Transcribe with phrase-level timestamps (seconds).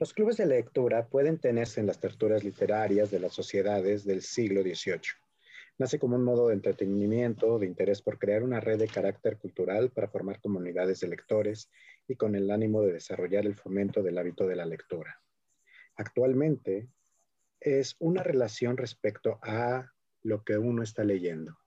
[0.00, 4.62] Los clubes de lectura pueden tenerse en las tertulias literarias de las sociedades del siglo
[4.62, 5.12] XVIII.
[5.76, 9.90] Nace como un modo de entretenimiento, de interés por crear una red de carácter cultural
[9.90, 11.70] para formar comunidades de lectores
[12.08, 15.20] y con el ánimo de desarrollar el fomento del hábito de la lectura.
[15.96, 16.88] Actualmente
[17.60, 19.92] es una relación respecto a
[20.22, 21.58] lo que uno está leyendo,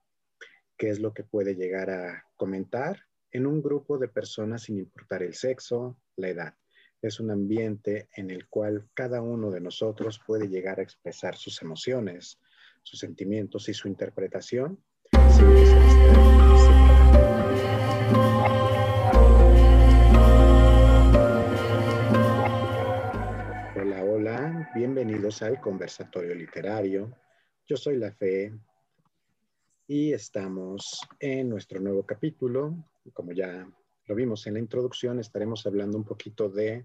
[0.76, 5.22] qué es lo que puede llegar a comentar en un grupo de personas sin importar
[5.22, 6.54] el sexo, la edad.
[7.04, 11.60] Es un ambiente en el cual cada uno de nosotros puede llegar a expresar sus
[11.60, 12.40] emociones,
[12.82, 14.82] sus sentimientos y su interpretación
[23.76, 27.14] Hola, hola, bienvenidos al conversatorio literario.
[27.66, 28.50] Yo soy La Fe
[29.86, 32.74] y estamos en nuestro nuevo capítulo.
[33.12, 33.68] Como ya
[34.06, 36.84] lo vimos en la introducción, estaremos hablando un poquito de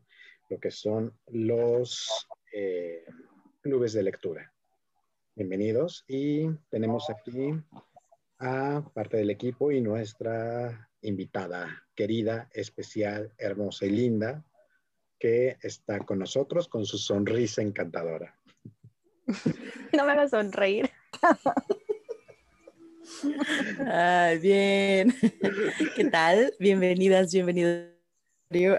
[0.49, 3.05] lo que son los eh,
[3.61, 4.51] clubes de lectura.
[5.35, 7.53] Bienvenidos y tenemos aquí
[8.39, 14.43] a parte del equipo y nuestra invitada querida, especial, hermosa y linda,
[15.19, 18.35] que está con nosotros con su sonrisa encantadora.
[19.93, 20.89] No me hagas sonreír.
[23.85, 25.13] Ay, bien.
[25.95, 26.53] ¿Qué tal?
[26.59, 27.98] Bienvenidas, bienvenidos.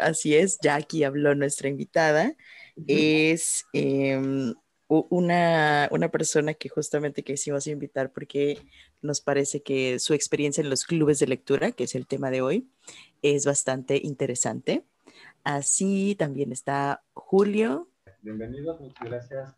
[0.01, 2.35] Así es, ya aquí habló nuestra invitada.
[2.89, 4.53] Es em,
[4.89, 8.59] una, una, persona que justamente quisimos invitar porque
[9.01, 12.43] nos parece que su experiencia en los clubes de lectura, que es el tema de
[12.43, 12.69] hoy,
[13.23, 14.85] es bastante interesante.
[15.45, 17.89] Así también está Julio.
[18.23, 19.55] Bienvenidos, muchas gracias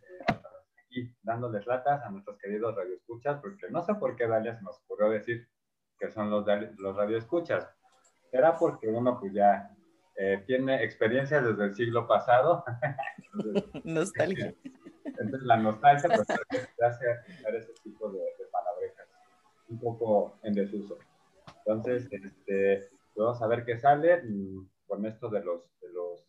[1.23, 5.09] dándoles latas a nuestros queridos radioescuchas, porque no sé por qué Dalia se nos ocurrió
[5.09, 5.49] decir
[5.99, 6.45] que son los,
[6.77, 7.67] los radioescuchas.
[8.31, 9.75] Será porque uno pues ya
[10.17, 12.65] eh, tiene experiencias desde el siglo pasado.
[13.85, 14.55] nostalgia.
[15.05, 17.07] Entonces la nostalgia pues te hace
[17.57, 19.09] ese tipo de, de palabrejas,
[19.69, 20.99] un poco en desuso.
[21.65, 24.23] Entonces, este, vamos a ver qué sale
[24.87, 26.27] con esto de los, de los,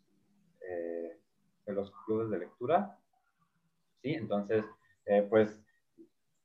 [0.62, 1.20] eh,
[1.66, 2.98] de los clubes de lectura.
[4.02, 4.14] ¿sí?
[4.14, 4.64] Entonces,
[5.06, 5.60] eh, pues,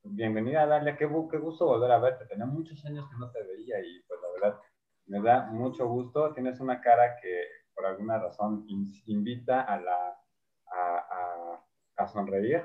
[0.02, 2.26] bienvenida Dalia, qué, qué gusto volver a verte.
[2.26, 4.60] Tenía muchos años que no te veía y pues la verdad
[5.08, 6.32] me da mucho gusto.
[6.32, 7.42] Tienes una cara que
[7.74, 8.64] por alguna razón
[9.06, 10.18] invita a, la,
[10.66, 11.64] a, a,
[11.96, 12.62] a sonreír.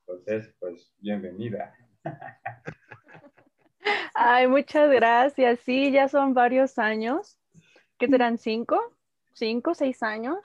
[0.00, 1.74] Entonces, pues, bienvenida.
[4.14, 5.60] Ay, muchas gracias.
[5.60, 7.38] Sí, ya son varios años.
[7.98, 8.38] ¿Qué serán?
[8.38, 8.78] ¿Cinco?
[9.32, 10.38] ¿Cinco, seis años?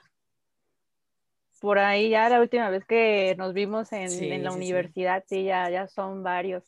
[1.60, 5.44] por ahí ya la última vez que nos vimos en, la universidad, sí.
[5.44, 6.62] ya, ya son varios.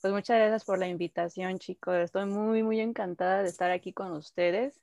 [0.00, 1.94] Pues muchas gracias por la invitación, chicos.
[1.96, 4.80] Estoy muy, muy encantada de estar aquí con ustedes.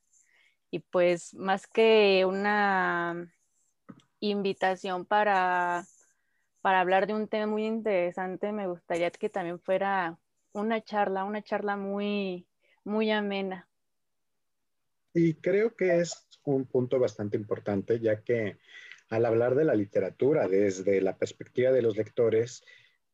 [0.70, 3.34] Y pues más que una
[4.20, 5.86] invitación para,
[6.62, 10.20] para hablar de un tema muy interesante, me gustaría que también fuera
[10.52, 12.48] una charla, una charla muy,
[12.84, 13.68] muy amena.
[15.16, 18.60] Y creo que es un punto bastante importante, ya que
[19.10, 22.64] al hablar de la literatura desde la perspectiva de los lectores,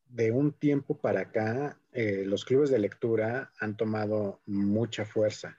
[0.05, 5.57] de un tiempo para acá, eh, los clubes de lectura han tomado mucha fuerza.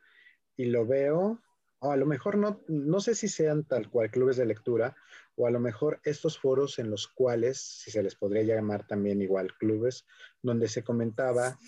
[0.56, 1.41] Y lo veo,
[1.78, 4.97] o a lo mejor no, no sé si sean tal cual clubes de lectura,
[5.37, 9.23] o a lo mejor estos foros en los cuales, si se les podría llamar también
[9.23, 10.06] igual clubes,
[10.43, 11.59] donde se comentaba,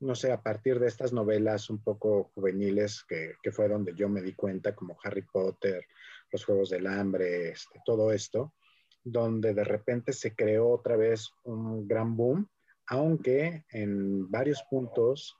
[0.00, 4.08] no sé, a partir de estas novelas un poco juveniles, que, que fue donde yo
[4.08, 5.84] me di cuenta, como Harry Potter,
[6.30, 8.54] los Juegos del Hambre, este, todo esto,
[9.02, 12.48] donde de repente se creó otra vez un gran boom,
[12.90, 15.38] aunque en varios puntos,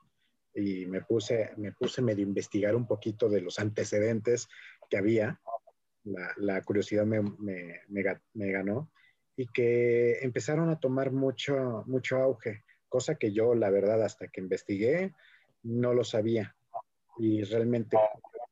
[0.55, 4.47] y me puse, me puse medio investigar un poquito de los antecedentes
[4.89, 5.39] que había,
[6.37, 8.89] la, curiosidad me, me, ganó,
[9.35, 14.39] y que empezaron a tomar mucho, mucho auge, cosa que yo, la verdad, hasta que
[14.39, 15.13] investigué,
[15.61, 16.55] no lo sabía.
[17.17, 17.97] Y realmente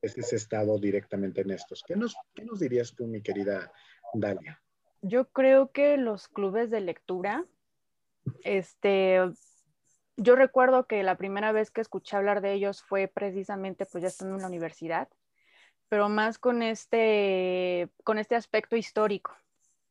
[0.01, 1.83] ese estado directamente en estos.
[1.87, 3.71] ¿Qué nos, ¿Qué nos dirías tú, mi querida
[4.13, 4.61] Dalia?
[5.01, 7.45] Yo creo que los clubes de lectura,
[8.43, 9.19] este,
[10.17, 14.07] yo recuerdo que la primera vez que escuché hablar de ellos fue precisamente pues ya
[14.07, 15.07] estando en la universidad,
[15.87, 19.31] pero más con este, con este aspecto histórico,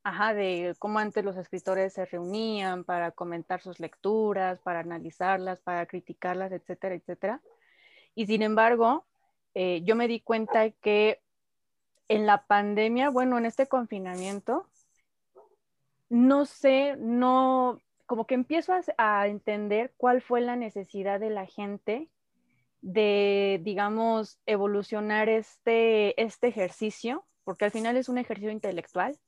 [0.02, 5.86] ajá, de cómo antes los escritores se reunían para comentar sus lecturas, para analizarlas, para
[5.86, 7.42] criticarlas, etcétera, etcétera.
[8.14, 9.06] Y sin embargo,
[9.54, 11.20] eh, yo me di cuenta que
[12.08, 14.66] en la pandemia, bueno, en este confinamiento,
[16.08, 22.08] no sé, no, como que empiezo a, entender cuál fue la necesidad de la gente
[22.80, 29.18] de, digamos, evolucionar este, este ejercicio, porque al final es un ejercicio intelectual,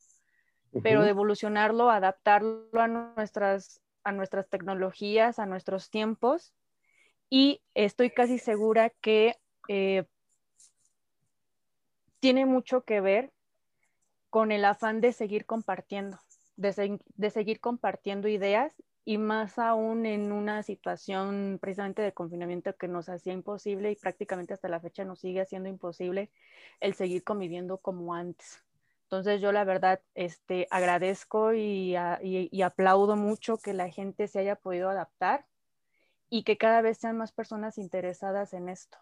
[0.83, 6.55] pero de evolucionarlo, adaptarlo a nuestras, a nuestras tecnologías, a nuestros tiempos.
[7.29, 9.37] Y estoy casi segura que
[9.69, 10.07] eh,
[12.19, 13.31] tiene mucho que ver
[14.31, 16.19] con el afán de seguir compartiendo,
[16.61, 18.73] de, seguir compartiendo ideas
[19.05, 24.53] y más aún en una situación precisamente de confinamiento que nos hacía imposible y prácticamente
[24.53, 26.31] hasta la fecha nos sigue haciendo imposible
[26.81, 28.63] el seguir conviviendo como antes.
[29.05, 34.55] Entonces yo la verdad este, agradezco y, y, aplaudo mucho que la gente se haya
[34.55, 35.47] podido adaptar
[36.29, 38.99] y que cada vez sean más personas interesadas en esto.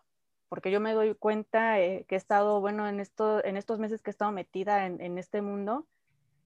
[0.49, 4.01] Porque yo me doy cuenta eh, que he estado, bueno, en, esto, en estos meses
[4.01, 5.87] que he estado metida en este mundo,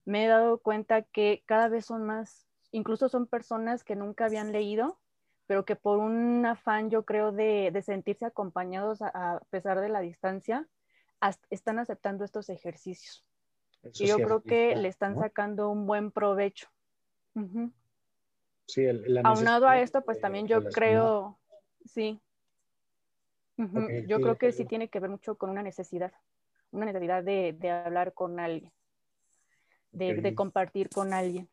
[0.04, 4.52] me he dado cuenta que cada vez son más, incluso son personas que nunca habían
[4.52, 4.99] leído,
[5.46, 10.00] pero que por un afán, yo creo, de, de sentirse acompañados a, pesar de la
[10.00, 10.66] distancia,
[11.50, 13.25] están aceptando estos ejercicios.
[13.94, 16.69] Y yo creo que le están sacando un buen provecho.
[18.66, 18.87] Sí,
[19.25, 21.38] Aunado a esto, pues también yo creo,
[21.84, 22.20] sí.
[24.06, 26.12] yo creo que sí tiene que ver mucho con una necesidad,
[26.70, 28.72] una necesidad de, de hablar con alguien,
[29.92, 31.48] de, de compartir con alguien.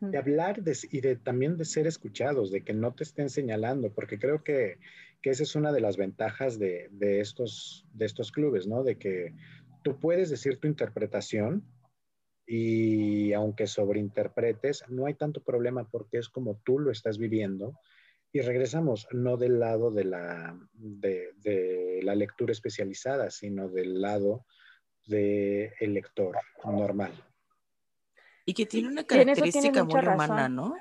[0.00, 4.18] De hablar y de también de ser escuchados, de que no te estén señalando, porque
[4.18, 4.78] creo que,
[5.20, 8.82] que esa es una de las ventajas de, de, estos, de estos clubes, ¿no?
[8.84, 9.34] De que
[9.82, 11.62] tú puedes decir tu interpretación
[12.46, 17.78] y aunque sobreinterpretes, no hay tanto problema porque es como tú lo estás viviendo.
[18.32, 24.46] Y regresamos, no del lado de la, de, la lectura especializada, sino del lado
[25.06, 27.12] del lector normal.
[28.46, 30.76] Y que tiene una característica muy humana, ¿no?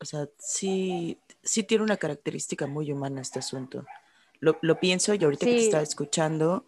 [0.00, 3.86] O sea, sí, sí tiene una característica muy humana este asunto.
[4.40, 6.66] Lo, pienso y ahorita que te estaba escuchando,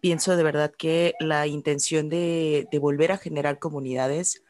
[0.00, 4.42] pienso de verdad que la intención de, volver a generar comunidades,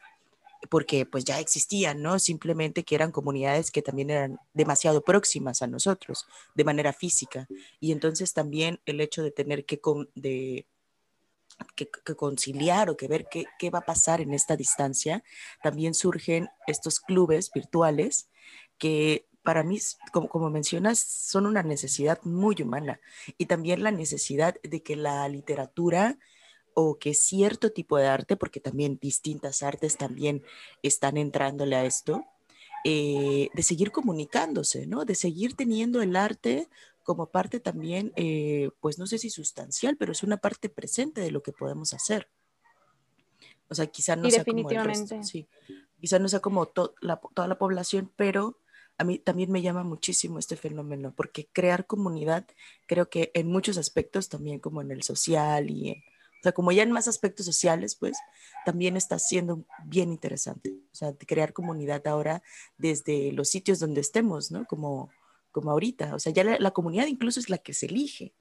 [0.71, 2.17] porque pues ya existían, ¿no?
[2.17, 6.25] Simplemente que eran comunidades que también eran demasiado próximas a nosotros
[6.55, 7.47] de manera física.
[7.79, 9.79] Y entonces también el hecho de tener que,
[10.15, 10.65] de,
[11.75, 15.23] que, conciliar o que ver qué, qué, va a pasar en esta distancia,
[15.61, 18.29] también surgen estos clubes virtuales
[18.77, 19.77] que para mí,
[20.11, 22.99] como, como mencionas, son una necesidad muy humana
[23.37, 26.17] y también la necesidad de que la literatura
[26.73, 30.43] o que cierto tipo de arte, porque también distintas artes también
[30.81, 32.25] están entrándole a esto,
[32.85, 35.05] eh, de seguir comunicándose, ¿no?
[35.05, 36.67] De seguir teniendo el arte
[37.03, 41.31] como parte también, eh, pues no sé si sustancial, pero es una parte presente de
[41.31, 42.29] lo que podemos hacer.
[43.69, 45.47] O sea, quizá no sea como el resto, sí.
[45.99, 46.93] Quizá no sea como toda
[47.47, 48.59] la población, pero
[48.97, 52.45] a mí también me llama muchísimo este fenómeno, porque crear comunidad,
[52.87, 56.73] creo que en muchos aspectos, también como en el social y en, o sea, como
[56.73, 58.17] ya en más aspectos sociales, pues
[58.65, 60.73] también está siendo bien interesante.
[60.91, 62.43] O sea, crear comunidad ahora
[62.77, 64.65] desde los sitios donde estemos, ¿no?
[64.65, 65.09] Como,
[65.53, 66.13] como ahorita.
[66.13, 68.33] O sea, ya la, comunidad incluso es la que se elige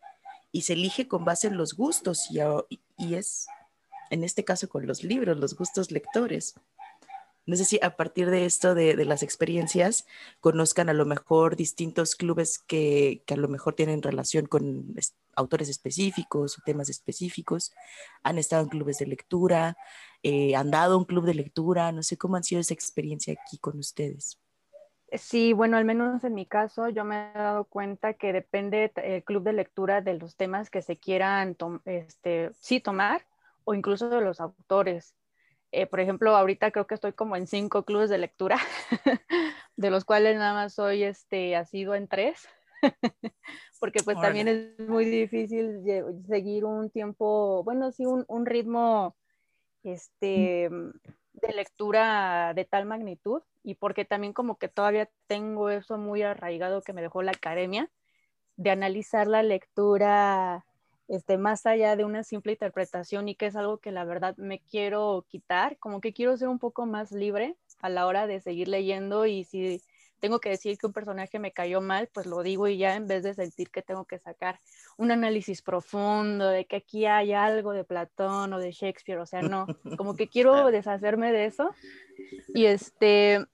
[0.50, 2.40] y se elige con base en los gustos y,
[2.98, 3.46] y es,
[4.10, 6.56] en este caso, con los libros, los gustos lectores.
[7.44, 10.06] No sé si a partir de esto, de, las experiencias,
[10.40, 14.94] conozcan a lo mejor distintos clubes que, a lo mejor tienen relación con
[15.34, 17.72] autores específicos o temas específicos.
[18.22, 19.76] Han estado en clubes de lectura,
[20.22, 21.90] eh, han dado un club de lectura.
[21.90, 24.38] No sé cómo han sido esa experiencia aquí con ustedes.
[25.14, 29.22] Sí, bueno, al menos en mi caso yo me he dado cuenta que depende el
[29.24, 33.22] club de lectura de los temas que se quieran este, sí tomar
[33.64, 35.14] o incluso de los autores.
[35.70, 38.56] Eh, por ejemplo, ahorita creo que estoy como en cinco clubes de lectura,
[39.76, 42.48] de los cuales nada más soy este, sido en tres,
[43.80, 45.82] porque pues también es muy difícil
[46.26, 49.16] seguir un tiempo, bueno, sí, un, un ritmo
[49.82, 50.70] este,
[51.42, 56.82] de lectura de tal magnitud y porque también como que todavía tengo eso muy arraigado
[56.82, 57.90] que me dejó la academia,
[58.56, 60.64] de analizar la lectura
[61.08, 64.60] este, más allá de una simple interpretación y que es algo que la verdad me
[64.60, 68.68] quiero quitar, como que quiero ser un poco más libre a la hora de seguir
[68.68, 69.82] leyendo y si
[70.22, 73.08] tengo que decir que un personaje me cayó mal, pues lo digo y ya en
[73.08, 74.60] vez de sentir que tengo que sacar
[74.96, 79.42] un análisis profundo de que aquí hay algo de Platón o de Shakespeare, o sea,
[79.42, 81.74] no, como que quiero deshacerme de eso.
[82.54, 83.44] Y este,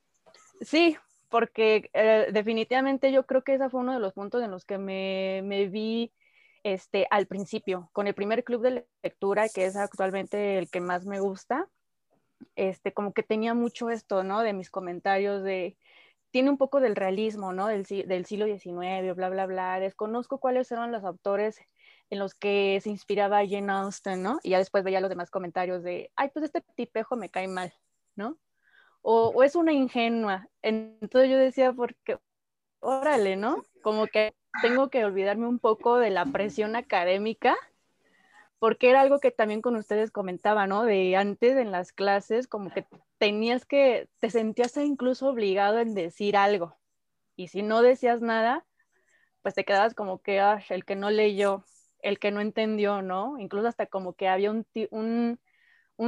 [0.60, 0.98] sí,
[1.30, 4.76] porque eh, definitivamente yo creo que ese fue uno de los puntos en los que
[4.76, 6.12] me, me vi
[6.64, 11.06] este, al principio, con el primer club de lectura, que es actualmente el que más
[11.06, 11.66] me gusta,
[12.56, 14.42] este, como que tenía mucho esto, ¿no?
[14.42, 15.78] De mis comentarios de,
[16.30, 17.66] tiene un poco del realismo, ¿no?
[17.66, 19.80] Del, del siglo XIX, bla, bla, bla.
[19.80, 21.60] Desconozco cuáles eran los autores
[22.10, 24.38] en los que se inspiraba Jane Austen, ¿no?
[24.42, 27.72] Y ya después veía los demás comentarios de, ay, pues este tipejo me cae mal,
[28.14, 28.38] ¿no?
[29.02, 30.48] O, o es una ingenua.
[30.62, 32.18] Entonces yo decía, porque,
[32.80, 33.62] órale, ¿no?
[33.82, 37.56] Como que tengo que olvidarme un poco de la presión académica,
[38.58, 40.84] porque era algo que también con ustedes comentaba, ¿no?
[40.84, 42.86] De antes en las clases, como que
[43.18, 46.76] tenías que, te sentías incluso obligado en decir algo.
[47.36, 48.66] Y si no decías nada,
[49.42, 51.64] pues te quedabas como que, ah, el que no leyó,
[52.00, 53.38] el que no entendió, ¿no?
[53.38, 55.38] Incluso hasta como que había un,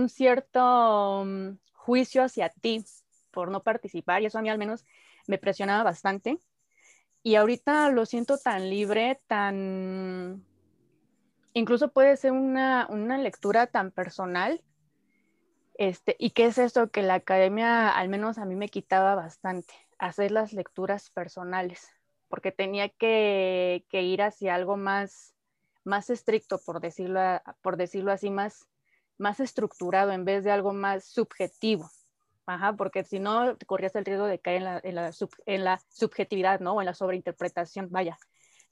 [0.09, 2.85] cierto mm, juicio hacia ti
[3.31, 4.85] por no participar, y eso a mí al menos
[5.29, 6.39] me presionaba bastante.
[7.23, 10.45] Y ahorita lo siento tan libre, tan...
[11.53, 14.63] Incluso puede ser una, una lectura tan personal.
[15.75, 19.75] Este, ¿Y qué es esto que la academia, al menos a mí me quitaba bastante?
[19.99, 21.89] Hacer las lecturas personales,
[22.29, 25.35] porque tenía que, que ir hacia algo más,
[25.85, 27.21] más estricto, por decirlo,
[27.63, 28.67] por decirlo así, más,
[29.19, 31.91] más estructurado en vez de algo más subjetivo.
[32.47, 35.13] Ajá, porque si no, corrías el riesgo de caer en la,
[35.47, 36.75] en la, subjetividad, ¿no?
[36.75, 38.19] O en la sobreinterpretación, vaya,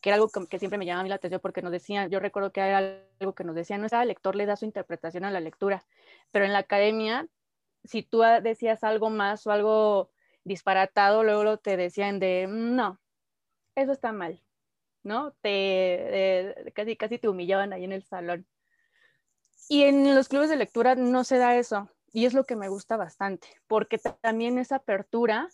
[0.01, 2.21] que era algo que, siempre me llamaba a mí la atención porque nos decían, yo
[2.21, 5.31] recuerdo que era algo que nos decían, no el lector le da su interpretación a
[5.31, 5.85] la lectura,
[6.31, 7.27] pero en la academia,
[7.85, 10.11] si tú decías algo más o algo
[10.45, 13.01] disparatado, luego te decían de, mm, no,
[13.75, 14.43] eso está mal,
[15.03, 15.33] ¿no?
[15.41, 18.47] Te, casi, casi te humillaban ahí en el salón.
[19.69, 22.69] Y en los clubes de lectura no se da eso y es lo que me
[22.69, 25.49] gusta bastante, porque también esa apertura,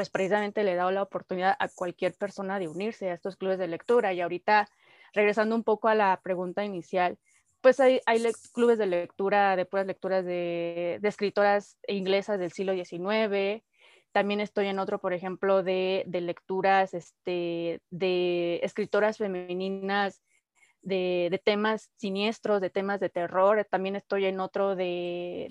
[0.00, 3.68] pues precisamente le da la oportunidad a cualquier persona de unirse a estos clubes de
[3.68, 4.14] lectura.
[4.14, 4.66] Y ahorita,
[5.12, 7.18] regresando un poco a la pregunta inicial,
[7.60, 8.22] pues hay, hay
[8.54, 13.62] clubes de lectura, de puras lecturas de, de, escritoras inglesas del siglo XIX.
[14.10, 20.22] También estoy en otro, por ejemplo, de, de lecturas este, de escritoras femeninas
[20.80, 23.66] de, temas siniestros, de temas de terror.
[23.70, 25.46] También estoy en otro de,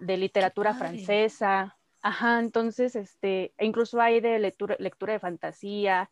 [0.00, 1.76] de, literatura francesa.
[2.02, 6.10] Ajá, entonces, este, e incluso hay de lectura, lectura de fantasía,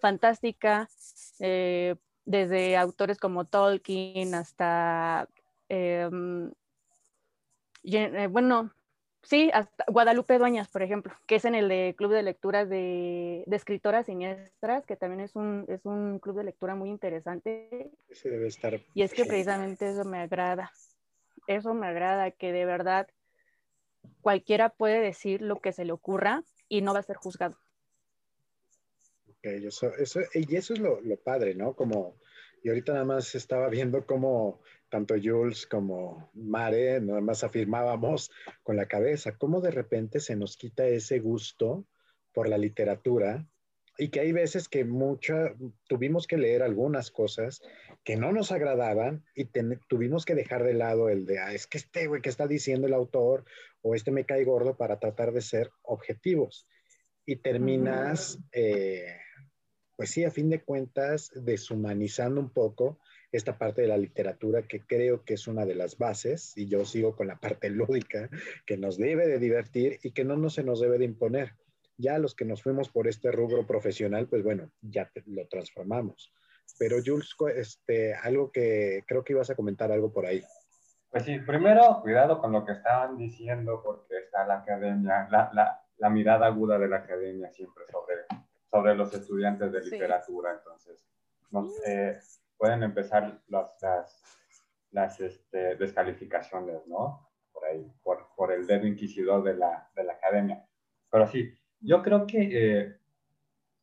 [0.00, 0.88] fantástica,
[1.40, 5.28] eh, desde autores como Tolkien hasta,
[5.68, 6.52] em,
[7.84, 8.70] eh, bueno,
[9.22, 13.44] Sí, hasta Guadalupe Dueñas, por ejemplo, que es en el de Club de Lecturas de,
[13.46, 17.90] de, Escritoras Siniestras, que también es un, es un club de lectura muy interesante.
[18.08, 18.80] Ese debe estar.
[18.94, 20.72] Y es que precisamente eso me agrada.
[21.46, 23.08] Eso me agrada, que de verdad
[24.20, 27.56] cualquiera puede decir lo que se le ocurra y no va a ser juzgado.
[29.28, 31.74] Ok, eso, eso, y eso es lo, lo padre, ¿no?
[31.74, 32.16] Como,
[32.62, 38.30] y ahorita nada más estaba viendo cómo tanto Jules como Mare, nada más afirmábamos
[38.62, 41.86] con la cabeza, cómo de repente se nos quita ese gusto
[42.32, 43.46] por la literatura
[44.00, 45.54] y que hay veces que mucha,
[45.86, 47.60] tuvimos que leer algunas cosas
[48.02, 49.44] que no nos agradaban y
[49.88, 52.86] tuvimos que dejar de lado el de, ah, es que este güey que está diciendo
[52.86, 53.44] el autor
[53.82, 56.66] o este me cae gordo para tratar de ser objetivos.
[57.26, 59.18] Y terminas, eh,
[59.98, 63.00] pues sí, a fin de cuentas, deshumanizando un poco
[63.32, 66.86] esta parte de la literatura que creo que es una de las bases, y yo
[66.86, 68.30] sigo con la parte lúdica,
[68.64, 71.52] que nos debe de divertir y que no, no se nos debe de imponer.
[72.00, 76.32] Ya los que nos fuimos por este rubro profesional, pues bueno, ya lo transformamos.
[76.78, 80.42] Pero Jules, este, algo que creo que ibas a comentar algo por ahí.
[81.10, 85.84] Pues sí, primero, cuidado con lo que estaban diciendo, porque está la academia, la, la,
[85.98, 88.14] la mirada aguda de la academia siempre sobre,
[88.70, 90.52] sobre los estudiantes de literatura.
[90.52, 90.58] Sí.
[90.58, 91.06] Entonces,
[91.50, 92.18] no sé,
[92.56, 94.22] pueden empezar las, las,
[94.92, 97.28] las este, descalificaciones, ¿no?
[97.52, 100.64] Por ahí, por, por, el dedo inquisidor de la, de la academia.
[101.10, 102.96] Pero sí, yo creo que eh,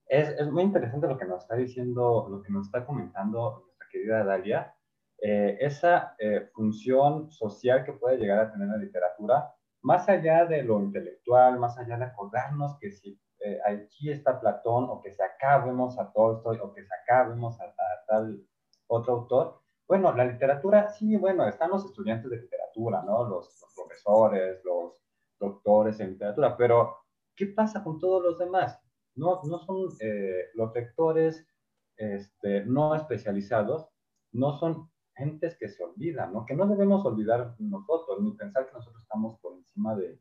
[0.08, 3.88] es, es, muy interesante lo que nos está diciendo, lo que nos está comentando nuestra
[3.92, 4.74] querida Dalia,
[5.20, 9.52] eh, esa eh, función social que puede llegar a tener la literatura,
[9.82, 14.86] más allá de lo intelectual, más allá de acordarnos que si eh, aquí está Platón,
[14.90, 18.44] o que se acabemos a Tolstoy, o que se acabemos a, a tal
[18.88, 19.62] otro autor.
[19.88, 23.24] Bueno, la literatura, sí, bueno, están los estudiantes de literatura, ¿no?
[23.24, 25.02] Los, los profesores, los
[25.40, 26.96] doctores en literatura, pero
[27.38, 28.78] ¿qué pasa con todos los demás?
[29.16, 31.48] No, no son eh, los lectores
[31.96, 33.88] este, no especializados,
[34.34, 36.46] no son gentes que se olvidan, ¿no?
[36.46, 40.20] Que no debemos olvidar nosotros, ni pensar que nosotros estamos por encima de,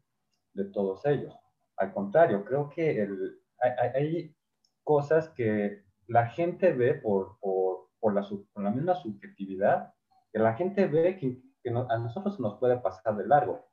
[0.54, 1.35] de todos ellos.
[1.76, 4.37] Al contrario, creo que el, hay, hay,
[4.85, 9.92] cosas que la gente ve por, por por la, por la misma subjetividad,
[10.32, 13.66] que la gente ve que, que no, a nosotros nos puede pasar de largo.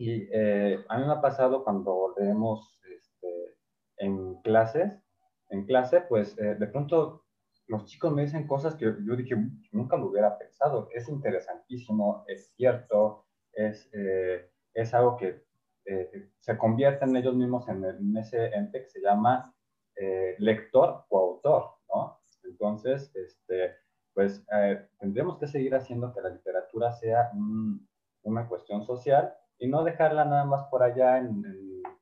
[0.00, 3.58] Y eh, a mí me ha pasado cuando leemos este,
[3.98, 4.98] en clases,
[5.50, 7.26] en clase, pues eh, de pronto
[7.66, 9.36] los chicos me dicen cosas que yo dije,
[9.72, 10.88] nunca lo hubiera pensado.
[10.94, 15.44] Es interesantísimo, es cierto, es, eh, es algo que
[15.84, 19.54] eh, se convierte en ellos mismos en, en, ese ente que se llama
[19.96, 22.22] eh, lector o autor, ¿no?
[22.44, 23.76] Entonces, este,
[24.14, 24.46] pues
[24.98, 27.30] tendremos que seguir haciendo que la literatura sea
[28.22, 31.44] una cuestión social y no dejarla nada más por allá en,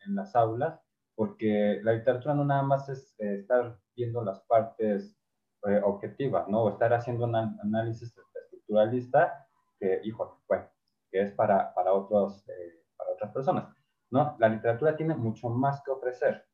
[0.06, 0.80] en las aulas,
[1.14, 5.18] porque la literatura no nada más es estar viendo las partes
[5.66, 6.62] eh, objetiva, ¿no?
[6.62, 9.48] O estar haciendo un análisis estructuralista
[9.80, 10.68] que, hijo, bueno,
[11.10, 13.68] que es para, para, otros, eh, para otras personas,
[14.10, 14.36] ¿no?
[14.38, 16.46] La literatura tiene mucho más que ofrecer.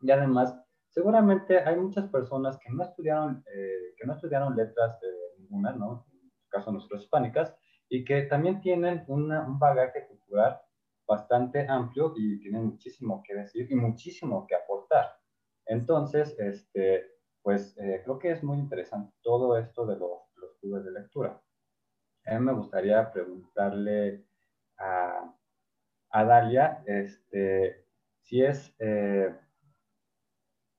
[0.00, 0.56] Y además,
[0.90, 5.00] seguramente hay muchas personas que no estudiaron, eh, que no estudiaron letras
[5.38, 6.06] ninguna, ¿no?
[6.12, 7.56] En el caso de nosotros hispánicas,
[7.88, 10.60] y que también tienen un bagaje cultural
[11.06, 15.16] bastante amplio y tienen muchísimo que decir y muchísimo que aportar.
[15.64, 17.06] Entonces, este,
[17.42, 20.18] pues eh, creo que es muy interesante todo esto de los,
[20.60, 21.40] clubes de lectura.
[22.26, 24.26] A mí me gustaría preguntarle
[24.76, 25.32] a,
[26.12, 27.86] Dalia este,
[28.22, 29.32] si es eh,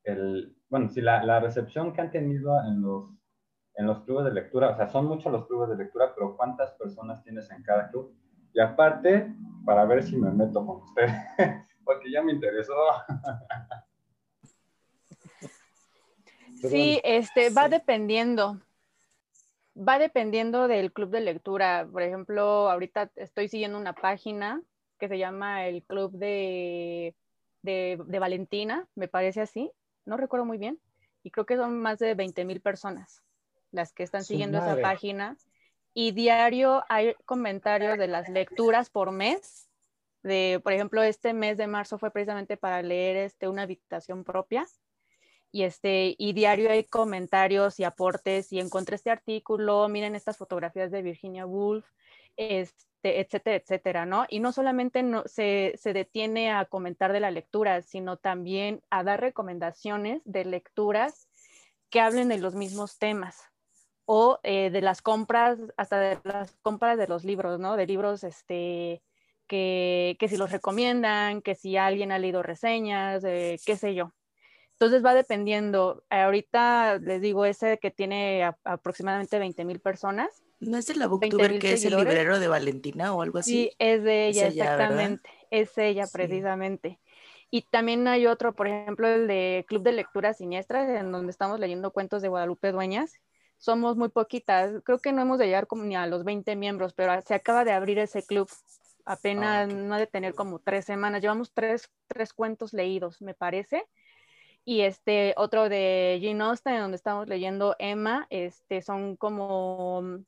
[0.03, 3.09] el, bueno, si la, recepción que han tenido en los,
[3.75, 6.73] en los clubes de lectura, o sea, son muchos los clubes de lectura, pero ¿cuántas
[6.73, 8.13] personas tienes en cada club?
[8.59, 11.07] Y aparte, para ver si me meto con usted,
[11.85, 12.73] porque ya me interesó.
[16.61, 18.59] Sí, este, va dependiendo.
[19.77, 21.87] Va dependiendo del club de lectura.
[21.89, 24.61] Por ejemplo, ahorita estoy siguiendo una página
[24.97, 27.15] que se llama el Club de,
[27.61, 29.71] de, Valentina, me parece así.
[30.03, 30.81] No recuerdo muy bien.
[31.23, 33.23] Y creo que son más de 20 mil personas
[33.71, 35.37] las que están siguiendo esa página.
[35.93, 39.69] Y diario hay comentarios de las lecturas por mes.
[40.23, 44.65] De, por ejemplo, este mes de marzo fue precisamente para leer este, una habitación propia
[45.51, 50.91] y, este, y diario hay comentarios y aportes y encontré este artículo, miren estas fotografías
[50.91, 51.85] de Virginia Woolf,
[52.37, 54.25] este, etcétera, etcétera, ¿no?
[54.29, 59.03] Y no solamente no, se, se, detiene a comentar de la lectura, sino también a
[59.03, 61.27] dar recomendaciones de lecturas
[61.89, 63.49] que hablen de los mismos temas
[64.11, 67.75] o eh, de las compras, hasta de las compras de los libros, ¿no?
[67.75, 69.03] De libros, este,
[69.45, 74.11] que, que si los recomiendan, que si alguien ha leído reseñas, eh, qué sé yo.
[74.71, 76.03] Entonces va dependiendo.
[76.09, 80.43] Ahorita les digo, ese que tiene aproximadamente 20 mil personas.
[80.59, 83.51] ¿No es de la Booktuber que es el librero de Valentina o algo así?
[83.51, 85.29] Sí, es de ella, exactamente.
[85.51, 86.99] Es ella, precisamente.
[87.51, 91.59] Y también hay otro, por ejemplo, el de Club de Lecturas Siniestras, en donde estamos
[91.59, 93.19] leyendo cuentos de Guadalupe Dueñas.
[93.59, 96.93] Somos muy poquitas, creo que no hemos de llegar como ni a los 20 miembros,
[96.93, 98.49] pero se acaba de abrir ese club.
[99.05, 101.21] Apenas ah, no ha de tener como tres semanas.
[101.21, 103.85] Llevamos tres, tres cuentos leídos, me parece
[104.69, 110.19] y este otro de Jane Austen, donde estamos leyendo Emma, este, son como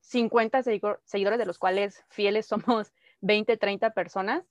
[0.00, 2.92] 50 seguidores, de los cuales fieles somos
[3.22, 4.44] 20, 30 personas.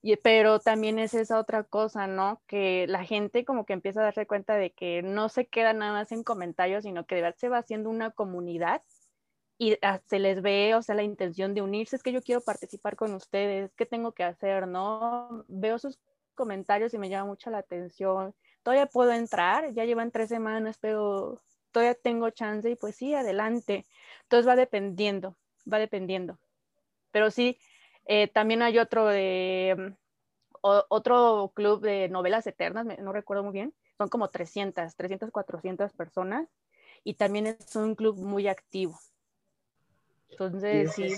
[0.00, 2.40] Y, pero también es esa otra cosa, ¿no?
[2.46, 5.92] Que la gente como que empieza a darse cuenta de que no se queda nada
[5.92, 8.82] más en comentarios, sino que de verdad se va haciendo una comunidad
[9.58, 12.94] y se les ve, o sea, la intención de unirse, es que yo quiero participar
[12.94, 15.44] con ustedes, ¿qué tengo que hacer, no?
[15.48, 15.98] Veo sus
[16.36, 18.34] comentarios y me llama mucho la atención.
[18.62, 21.40] Todavía puedo entrar, ya llevan tres semanas, pero
[21.72, 23.86] todavía tengo chance y pues sí, adelante.
[24.22, 25.36] Entonces va dependiendo,
[25.70, 26.38] va dependiendo.
[27.10, 27.58] Pero sí,
[28.08, 29.94] eh, también hay otro de
[30.60, 36.48] otro club de novelas eternas, no recuerdo muy bien, son como 300, 300, 400 personas
[37.04, 38.98] y también es un club muy activo.
[40.30, 41.14] Entonces, sí,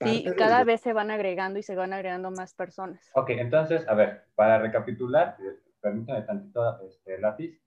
[0.00, 3.10] Sí, cada vez se van agregando y se van agregando más personas.
[3.14, 7.58] Ok, entonces, a ver, para recapitular, eh, permítame tantito este, lápiz.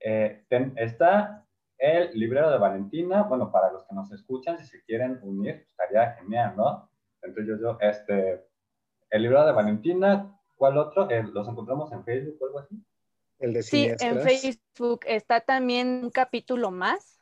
[0.00, 0.44] Eh,
[0.76, 1.46] está
[1.78, 3.22] el librero de Valentina.
[3.24, 6.90] Bueno, para los que nos escuchan, si se quieren unir, estaría genial, ¿no?
[7.24, 8.44] Entonces yo, este,
[9.10, 11.10] el librero de Valentina, ¿cuál otro?
[11.10, 12.76] Eh, ¿Los encontramos en Facebook o algo así?
[13.38, 17.18] El de sí, en Facebook está también un capítulo más,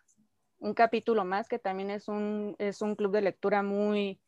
[0.58, 4.20] un capítulo más que también es un, es un club de lectura muy,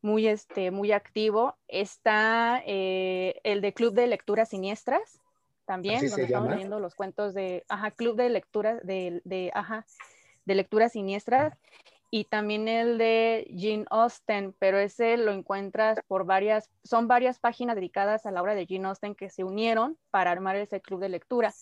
[0.00, 1.56] muy, este, muy activo.
[1.68, 5.20] Está eh, el de Club de Lecturas Siniestras,
[5.64, 9.84] también, donde estamos leyendo los cuentos de, ajá, Club de Lecturas, de, de, ajá,
[10.44, 11.58] de Lecturas Siniestras,
[12.10, 17.76] y también el de Jean Austen, pero ese lo encuentras por varias, son varias páginas
[17.76, 21.08] dedicadas a la obra de Jean Austen que se unieron para armar ese club de
[21.08, 21.52] lectura.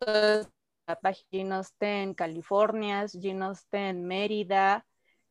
[0.00, 4.84] la página Jean Austen California, Jean Austen Mérida,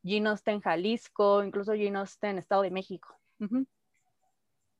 [0.05, 3.17] Gino está en Jalisco, incluso Gino está en Estado de México.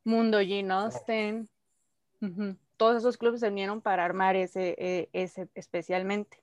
[0.04, 1.50] Mundo Gino Austen.
[2.78, 6.38] todos esos clubes se unieron para armar ese, e, ese especialmente.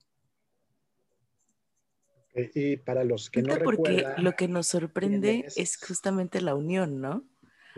[2.34, 5.76] Y para los que no porque lo que nos sorprende es...
[5.76, 7.24] justamente la unión, ¿no?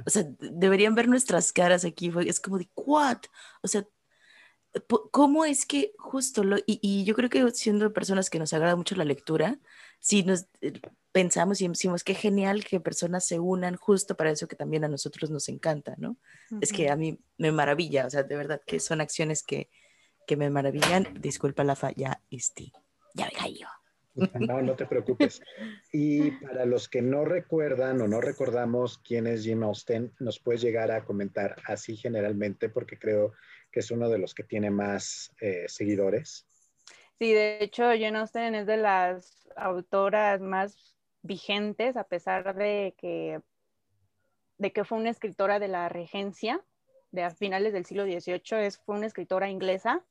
[0.07, 3.19] O sea, deberían ver nuestras caras aquí, es como de, ¿what?
[3.63, 3.87] O sea,
[5.11, 8.75] ¿cómo es que justo lo, y, y, yo creo que siendo personas que nos agrada
[8.75, 9.59] mucho la lectura,
[10.01, 10.81] si nos eh,
[11.13, 14.89] pensamos y decimos, qué genial que personas se unan justo para eso que también a
[14.89, 16.17] nosotros nos encanta, ¿no?
[16.61, 19.71] Es que a mí me maravilla, o sea, de verdad que son acciones que,
[20.27, 21.09] que me maravillan.
[21.21, 22.73] Disculpa la falla, este,
[23.15, 23.69] ya me yo.
[24.49, 25.43] No, no te preocupes.
[25.93, 30.61] Y para los que no recuerdan o no recordamos quién es Jim Austen, nos puedes
[30.61, 33.33] llegar a comentar así generalmente, porque creo
[33.71, 36.47] que es uno de los que tiene más eh, seguidores.
[37.19, 43.41] Sí, de hecho, Jane Austen es de las autoras más vigentes, a pesar de que,
[44.59, 46.61] de que fue una escritora de la regencia
[47.11, 50.05] de a finales del siglo XVIII, es, fue una escritora inglesa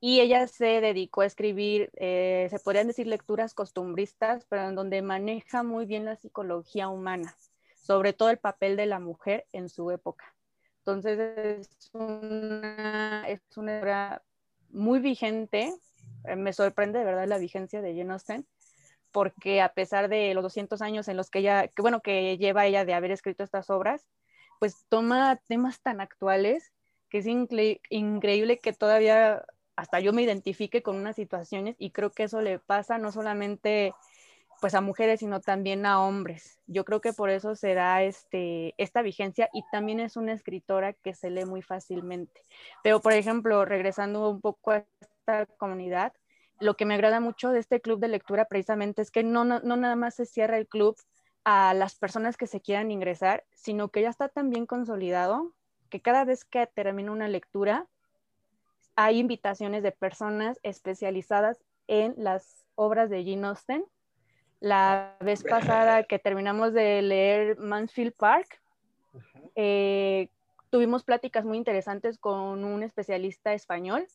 [0.00, 5.02] y ella se dedicó a escribir, eh, se podrían decir lecturas costumbristas, pero en donde
[5.02, 7.34] maneja muy bien la psicología humana,
[7.74, 10.34] sobre todo el papel de la mujer en su época.
[10.78, 14.22] Entonces es una, es una obra
[14.68, 15.74] muy vigente,
[16.24, 18.46] eh, me sorprende de verdad la vigencia de Jane Austen,
[19.12, 22.84] porque a pesar de los 200 años en los que ella, bueno, que lleva ella
[22.84, 24.06] de haber escrito estas obras,
[24.58, 26.72] pues toma temas tan actuales
[27.08, 29.44] que es increíble que todavía
[29.76, 33.92] hasta yo me identifique con unas situaciones y creo que eso le pasa no solamente
[34.60, 36.58] pues a mujeres, sino también a hombres.
[36.66, 40.94] Yo creo que por eso se da este, esta vigencia y también es una escritora
[40.94, 42.40] que se lee muy fácilmente.
[42.82, 46.12] Pero, por ejemplo, regresando un poco a esta comunidad,
[46.60, 49.60] lo que me agrada mucho de este club de lectura precisamente es que no, no,
[49.60, 50.96] no nada más se cierra el club
[51.44, 55.52] a las personas que se quieran ingresar, sino que ya está tan bien consolidado
[55.90, 57.86] que cada vez que termina una lectura,
[58.96, 63.84] hay invitaciones de personas especializadas en las obras de Jane Austen.
[64.60, 68.60] La vez pasada que terminamos de leer Mansfield Park,
[69.56, 70.28] eh,
[70.70, 74.06] tuvimos pláticas muy interesantes con un especialista español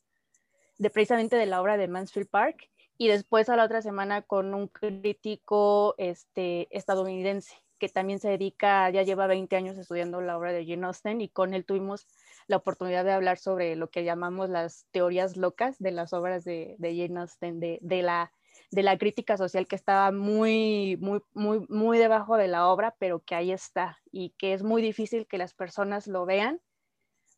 [0.77, 4.53] de precisamente de la obra de Mansfield Park y después a la otra semana con
[4.53, 10.51] un crítico este, estadounidense que también se dedica, ya lleva 20 años estudiando la obra
[10.51, 12.07] de Jane Austen y con él tuvimos
[12.47, 16.75] la oportunidad de hablar sobre lo que llamamos las teorías locas de las obras de,
[16.77, 18.31] de Jane Austen, de, de, la,
[18.71, 23.21] de la crítica social que estaba muy, muy, muy, muy debajo de la obra, pero
[23.21, 26.61] que ahí está y que es muy difícil que las personas lo vean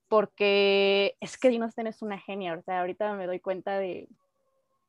[0.07, 4.09] porque es que Jane Austen es una genia, o sea, ahorita me doy cuenta de,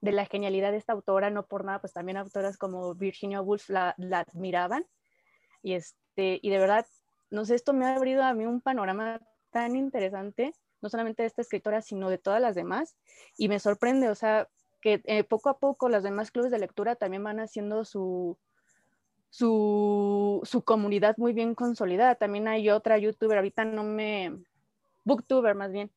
[0.02, 3.70] de la genialidad de esta autora, no por nada, pues también autoras como Virginia Woolf
[3.70, 4.84] la, la admiraban
[5.62, 6.86] y, este, y de verdad,
[7.30, 9.20] no sé, esto me ha abrido a mí un panorama
[9.50, 12.96] tan interesante, no solamente de esta escritora, sino de todas las demás.
[13.36, 14.48] Y me sorprende, o sea,
[14.80, 18.36] que eh, poco a poco los demás clubes de lectura también van haciendo su,
[19.30, 22.16] su, su, comunidad muy bien consolidada.
[22.16, 24.36] También hay otra youtuber, ahorita no me,
[25.04, 25.90] booktuber más bien,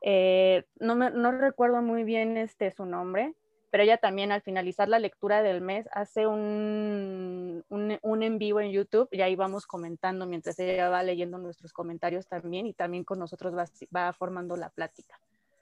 [0.00, 3.34] eh, no, me, no recuerdo muy bien este, su nombre,
[3.72, 8.70] pero ella también al finalizar la lectura del mes hace un, un, en vivo en
[8.70, 13.18] YouTube y ahí vamos comentando mientras ella va leyendo nuestros comentarios también y también con
[13.18, 13.64] nosotros va,
[13.96, 15.18] va formando la plática.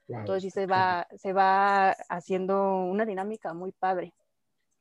[0.09, 4.12] Entonces sí se va, se va haciendo una dinámica muy padre.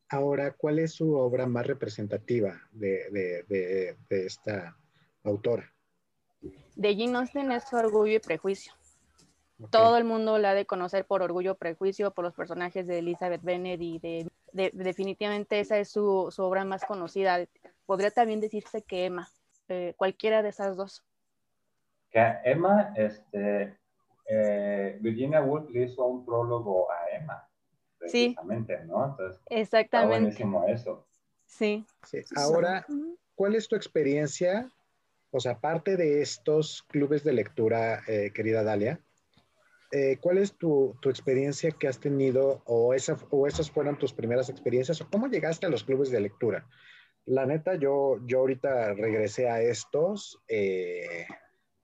[0.10, 4.76] Ahora, ¿cuál es su obra más representativa de, de, de, de esta
[5.24, 5.72] autora?
[6.76, 8.74] De Jane Austen es Orgullo y Prejuicio.
[9.72, 13.42] Todo el mundo la ha de conocer por Orgullo Prejuicio, por los personajes de Elizabeth
[13.42, 17.46] Bennet y de, definitivamente esa es su, obra más conocida.
[17.86, 19.30] Podría también decirse que Emma,
[19.68, 21.04] eh, cualquiera de esas dos.
[22.10, 23.78] Que Emma, este,
[24.26, 27.48] eh, Virginia Woolf le hizo un prólogo a Emma,
[27.98, 29.08] precisamente, ¿no?
[29.08, 30.30] Entonces, Exactamente.
[30.30, 31.06] Está buenísimo eso.
[31.46, 31.86] Sí.
[32.04, 32.22] sí.
[32.38, 32.86] Ahora,
[33.36, 34.72] ¿cuál es tu experiencia?
[35.32, 39.00] O sea, aparte de estos clubes de lectura, eh, querida Dalia,
[39.92, 44.50] eh, ¿cuál es tu, experiencia que has tenido o, esa, o esas fueron tus primeras
[44.50, 46.68] experiencias o cómo llegaste a los clubes de lectura?
[47.26, 51.26] La neta, yo, yo ahorita regresé a estos eh,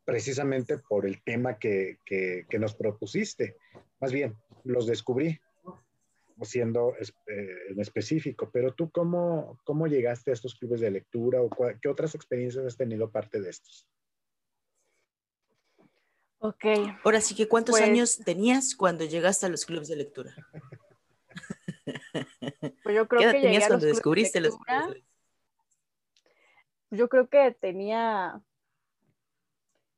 [0.03, 3.57] precisamente por el tema que, que, nos propusiste.
[3.99, 5.39] Más bien, los descubrí
[6.41, 11.49] siendo eh, en específico, pero tú cómo, cómo llegaste a estos clubes de lectura o
[11.81, 13.87] qué otras experiencias has tenido parte de estos?
[16.45, 16.65] Ok.
[17.03, 20.36] Ahora sí que, ¿cuántos pues años tenías cuando llegaste a los clubes de lectura?
[22.84, 25.03] Pues yo creo ¿Qué edad que tenías cuando descubriste los clubes de
[26.97, 28.41] Yo creo que tenía,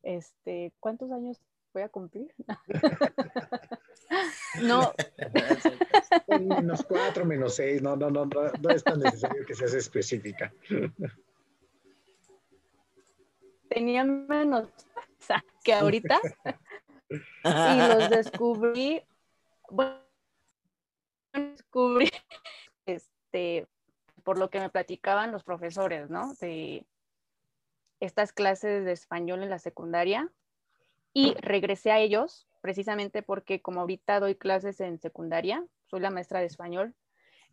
[0.03, 1.39] este, ¿cuántos años
[1.77, 2.33] voy a cumplir.
[4.62, 4.93] no.
[6.27, 10.51] menos cuatro, menos seis, no, no, no, no, es tan necesario que seas específica.
[13.69, 14.69] Tenía menos
[15.63, 16.19] que ahorita.
[17.09, 19.01] Y los descubrí,
[19.69, 20.01] bueno,
[21.33, 22.09] descubrí
[22.85, 23.67] este,
[24.23, 26.33] por lo que me platicaban los profesores, ¿no?
[26.35, 26.85] De
[27.99, 30.29] estas clases de español en la secundaria.
[31.13, 36.41] Y regresé a ellos precisamente porque como ahorita doy clases en secundaria, soy la maestra
[36.41, 36.93] de español,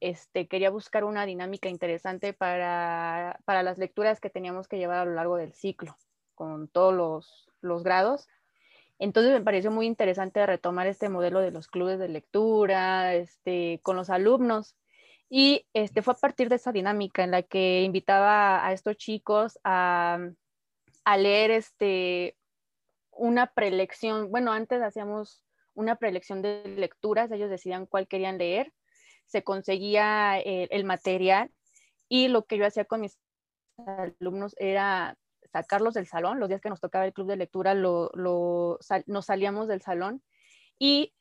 [0.00, 5.04] este, quería buscar una dinámica interesante para, para las lecturas que teníamos que llevar a
[5.04, 5.96] lo largo del ciclo,
[6.34, 8.29] con todos los, los grados.
[8.98, 13.96] Entonces me pareció muy interesante retomar este modelo de los clubes de lectura, este, con
[13.96, 14.77] los alumnos.
[15.29, 19.59] Y este, fue a partir de esa dinámica en la que invitaba a estos chicos
[19.64, 20.18] a,
[21.18, 22.37] leer este,
[23.11, 24.31] una prelección.
[24.31, 25.42] Bueno, antes hacíamos
[25.74, 28.72] una prelección de lecturas, ellos decían cuál querían leer,
[29.27, 31.50] se conseguía el, el material
[32.09, 33.18] y lo que yo hacía con mis
[33.77, 35.16] alumnos era
[35.54, 38.10] sacarlos del salón, los días que nos tocaba el club de lectura lo,
[39.06, 40.20] nos salíamos del salón
[40.80, 41.14] y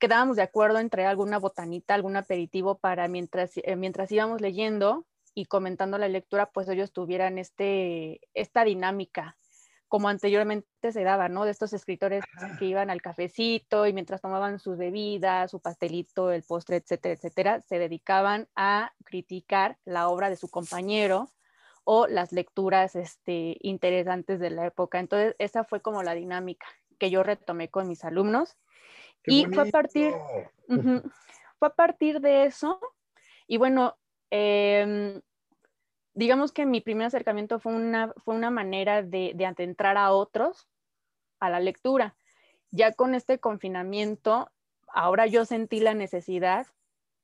[0.00, 5.46] quedábamos de acuerdo entre alguna botanita, algún aperitivo para mientras, eh, mientras íbamos leyendo y
[5.46, 9.36] comentando la lectura, pues ellos tuvieran este, esta dinámica
[9.86, 11.44] como anteriormente se daba, ¿no?
[11.44, 12.24] De estos escritores
[12.58, 17.60] que iban al cafecito y mientras tomaban sus bebidas, su pastelito, el postre, etcétera, etcétera,
[17.60, 21.30] se dedicaban a criticar la obra de su compañero
[21.88, 24.98] o las lecturas este, interesantes de la época.
[24.98, 26.66] Entonces, esa fue como la dinámica
[26.98, 28.56] que yo retomé con mis alumnos.
[29.24, 30.12] y fue a, partir,
[30.66, 32.80] fue a partir de eso.
[33.46, 33.96] Y bueno,
[34.30, 35.20] em,
[36.12, 40.68] digamos que mi primer acercamiento fue una, fue una manera de, de adentrar a otros
[41.38, 42.16] a la lectura.
[42.72, 44.50] Ya con este confinamiento,
[44.88, 46.66] ahora yo sentí la necesidad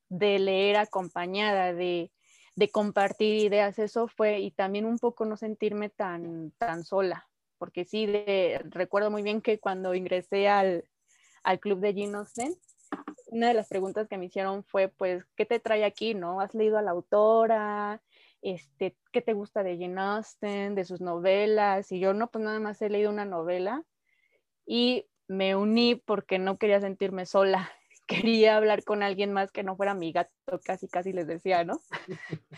[0.08, 2.12] de leer acompañada, de,
[2.54, 7.84] de compartir ideas, eso fue, y también un poco no sentirme tan, tan sola, porque
[7.84, 8.06] sí,
[8.70, 10.84] recuerdo muy bien que cuando ingresé al,
[11.42, 12.54] al club de Jane Austen,
[13.26, 16.40] una de las preguntas que me hicieron fue, pues, ¿qué te trae aquí, no?
[16.40, 18.02] ¿Has leído a la autora?
[18.42, 21.90] Este, ¿Qué te gusta de Jane Austen, de sus novelas?
[21.92, 23.84] Y yo, no, pues nada más he leído una novela
[24.66, 27.70] y me uní porque no quería sentirme sola
[28.12, 30.30] quería hablar con alguien más que no fuera mi gato,
[30.64, 31.80] casi casi les decía, ¿no?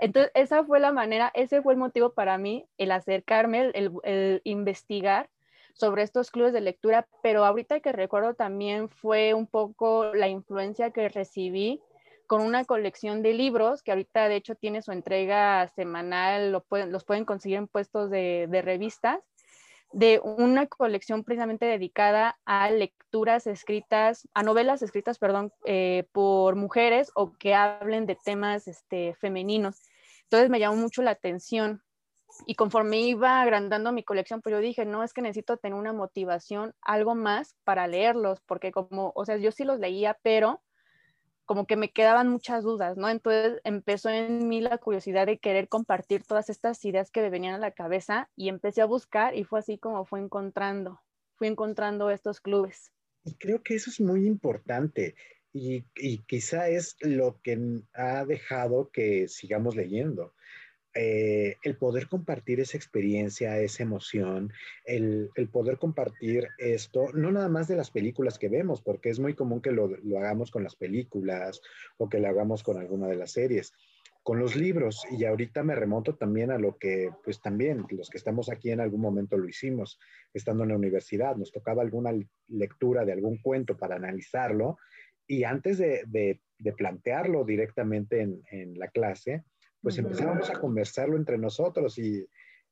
[0.00, 5.30] Entonces, esa fue la manera, ese fue el motivo para mí, el acercarme, el, investigar
[5.74, 10.90] sobre estos clubes de lectura, pero ahorita que recuerdo también fue un poco la influencia
[10.90, 11.82] que recibí
[12.26, 16.90] con una colección de libros que ahorita de hecho tiene su entrega semanal, lo pueden,
[16.92, 19.20] los pueden conseguir en puestos de, de revistas
[19.92, 27.10] de una colección precisamente dedicada a lecturas escritas, a novelas escritas, perdón, eh, por mujeres
[27.14, 29.82] o que hablen de temas este, femeninos.
[30.24, 31.82] Entonces me llamó mucho la atención
[32.44, 35.92] y conforme iba agrandando mi colección, pues yo dije, no, es que necesito tener una
[35.92, 40.62] motivación, algo más para leerlos, porque como, o sea, yo sí los leía, pero
[41.46, 43.08] como que me quedaban muchas dudas, ¿no?
[43.08, 47.54] Entonces empezó en mí la curiosidad de querer compartir todas estas ideas que me venían
[47.54, 51.00] a la cabeza y empecé a buscar y fue así como fue encontrando,
[51.36, 52.92] fui encontrando estos clubes.
[53.24, 55.14] Y creo que eso es muy importante
[55.52, 60.34] y, y quizá es lo que ha dejado que sigamos leyendo.
[60.98, 64.50] Eh, el poder compartir esa experiencia, esa emoción,
[64.86, 69.34] el, poder compartir esto, no nada más de las películas que vemos, porque es muy
[69.34, 71.60] común que lo, hagamos con las películas
[71.98, 73.74] o que lo hagamos con alguna de las series,
[74.22, 75.04] con los libros.
[75.10, 78.80] Y ahorita me remonto también a lo que, pues también, los que estamos aquí en
[78.80, 79.98] algún momento lo hicimos,
[80.32, 82.10] estando en la universidad, nos tocaba alguna
[82.48, 84.78] lectura de algún cuento para analizarlo.
[85.26, 86.40] Y antes de,
[86.74, 89.44] plantearlo directamente en la clase,
[89.82, 92.26] pues empezábamos a conversarlo entre nosotros y,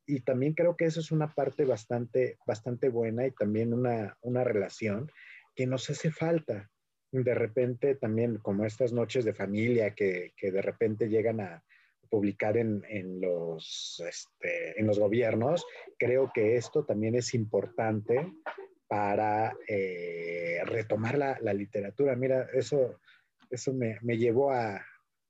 [0.07, 4.45] y, también creo que eso es una parte bastante, bastante buena y también una, una
[4.45, 5.11] relación
[5.55, 6.71] que nos hace falta.
[7.13, 11.63] De repente también como estas noches de familia que, que de repente llegan a
[12.11, 15.65] publicar en, en los, este, en los gobiernos,
[15.99, 18.33] creo que esto también es importante
[18.87, 22.15] para eh, retomar la, la, literatura.
[22.15, 23.01] Mira, eso,
[23.51, 24.85] eso me, me llevó a,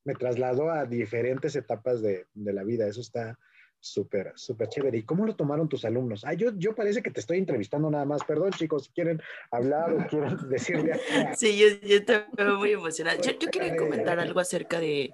[0.05, 2.87] me trasladó a diferentes etapas de, de la vida.
[2.87, 3.38] Eso está
[3.85, 4.99] súper, súper chévere.
[4.99, 6.25] ¿Y cómo lo tomaron tus alumnos?
[6.25, 8.25] Ah, yo, yo parece que te estoy entrevistando nada más.
[8.25, 10.99] Perdón, chicos, si quieren hablar o quieren decirle.
[11.37, 12.23] Sí, yo, yo estoy
[12.57, 13.21] muy emocionada.
[13.21, 15.12] Yo, yo quería comentar algo acerca de,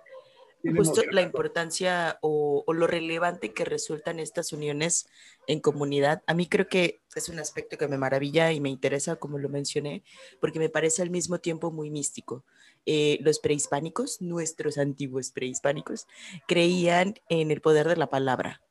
[0.77, 5.09] justo la importancia o, lo relevante que resultan estas uniones
[5.47, 6.23] en comunidad.
[6.27, 9.49] A mí creo que es un aspecto que me maravilla y me interesa, como lo
[9.49, 10.05] mencioné,
[10.41, 12.45] porque me parece al mismo tiempo muy místico.
[12.87, 16.07] Eh, los prehispánicos, nuestros antiguos prehispánicos,
[16.49, 18.63] creían en el poder de la palabra,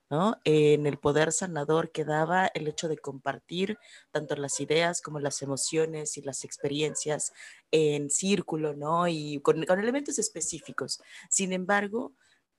[0.43, 3.77] en el poder sanador que daba el hecho de compartir
[4.11, 7.31] tanto las ideas como las emociones y las experiencias
[7.69, 9.07] en círculo, ¿no?
[9.07, 10.99] Y con, elementos específicos.
[11.29, 12.13] Sin embargo,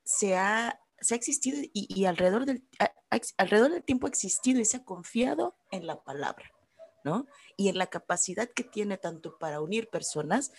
[0.05, 2.63] se ha, se ha existido y, alrededor, del,
[3.37, 6.53] alrededor del tiempo ha existido y se ha confiado en la palabra,
[7.03, 7.27] ¿no?
[7.57, 10.53] Y en la capacidad que tiene tanto para unir personas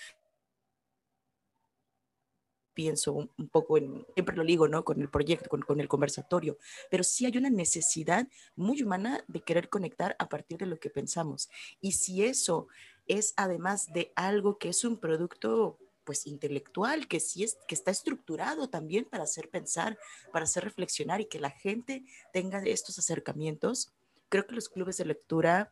[2.74, 4.84] pienso un, poco en, siempre lo digo, ¿no?
[4.84, 6.58] Con el proyecto, con, el conversatorio,
[6.90, 10.90] pero sí hay una necesidad muy humana de querer conectar a partir de lo que
[10.90, 11.50] pensamos.
[11.82, 12.68] Y si eso
[13.08, 17.92] es además de algo que es un producto pues intelectual, que sí es, que está
[17.92, 19.98] estructurado también para hacer pensar,
[20.32, 22.04] para hacer reflexionar y que la gente
[22.34, 23.94] tenga estos acercamientos,
[24.30, 25.72] creo que los clubes de lectura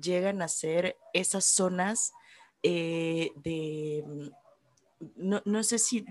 [0.00, 2.12] llegan a ser esas zonas
[2.62, 4.04] eh, de
[5.16, 6.04] no, no sé si,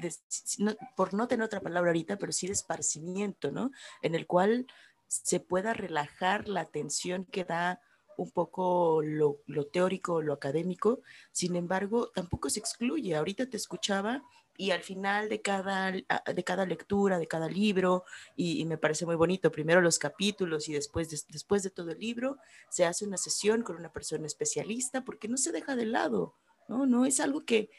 [0.96, 3.72] por no tener otra palabra ahorita, pero sí de esparcimiento, ¿no?
[4.02, 4.68] En el cual
[5.08, 7.82] se pueda relajar la tensión que da
[8.18, 13.16] un poco lo, lo teórico, lo académico, sin embargo, tampoco se excluye.
[13.16, 14.24] Ahorita te escuchaba
[14.58, 18.04] y al final de cada, de cada lectura, de cada libro,
[18.36, 22.00] y, me parece muy bonito, primero los capítulos y después de, después de todo el
[22.00, 22.38] libro,
[22.70, 26.34] se hace una sesión con una persona especialista porque no se deja de lado,
[26.68, 26.88] ¿no?
[26.88, 27.70] No es algo que,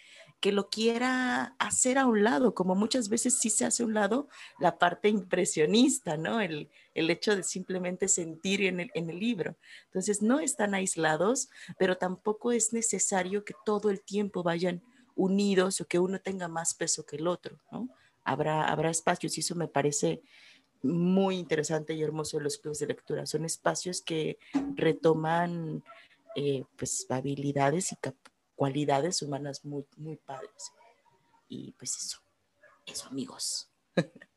[0.40, 3.94] que lo quiera hacer a un lado, como muchas veces sí se hace a un
[3.94, 4.28] lado
[4.60, 6.40] la parte impresionista, ¿no?
[6.40, 9.56] El, hecho de simplemente sentir en el, en el libro.
[9.86, 11.48] Entonces, no están aislados,
[11.78, 14.82] pero tampoco es necesario que todo el tiempo vayan
[15.14, 17.88] unidos o que uno tenga más peso que el otro, ¿no?
[18.24, 20.22] Habrá, habrá espacios y eso me parece
[20.82, 23.26] muy interesante y hermoso de los clubes de lectura.
[23.26, 24.38] Son espacios que
[24.76, 25.82] retoman
[26.36, 27.96] eh, pues habilidades y
[28.58, 30.72] cualidades humanas muy, muy padres.
[31.46, 32.18] Y pues eso,
[32.84, 33.72] eso amigos.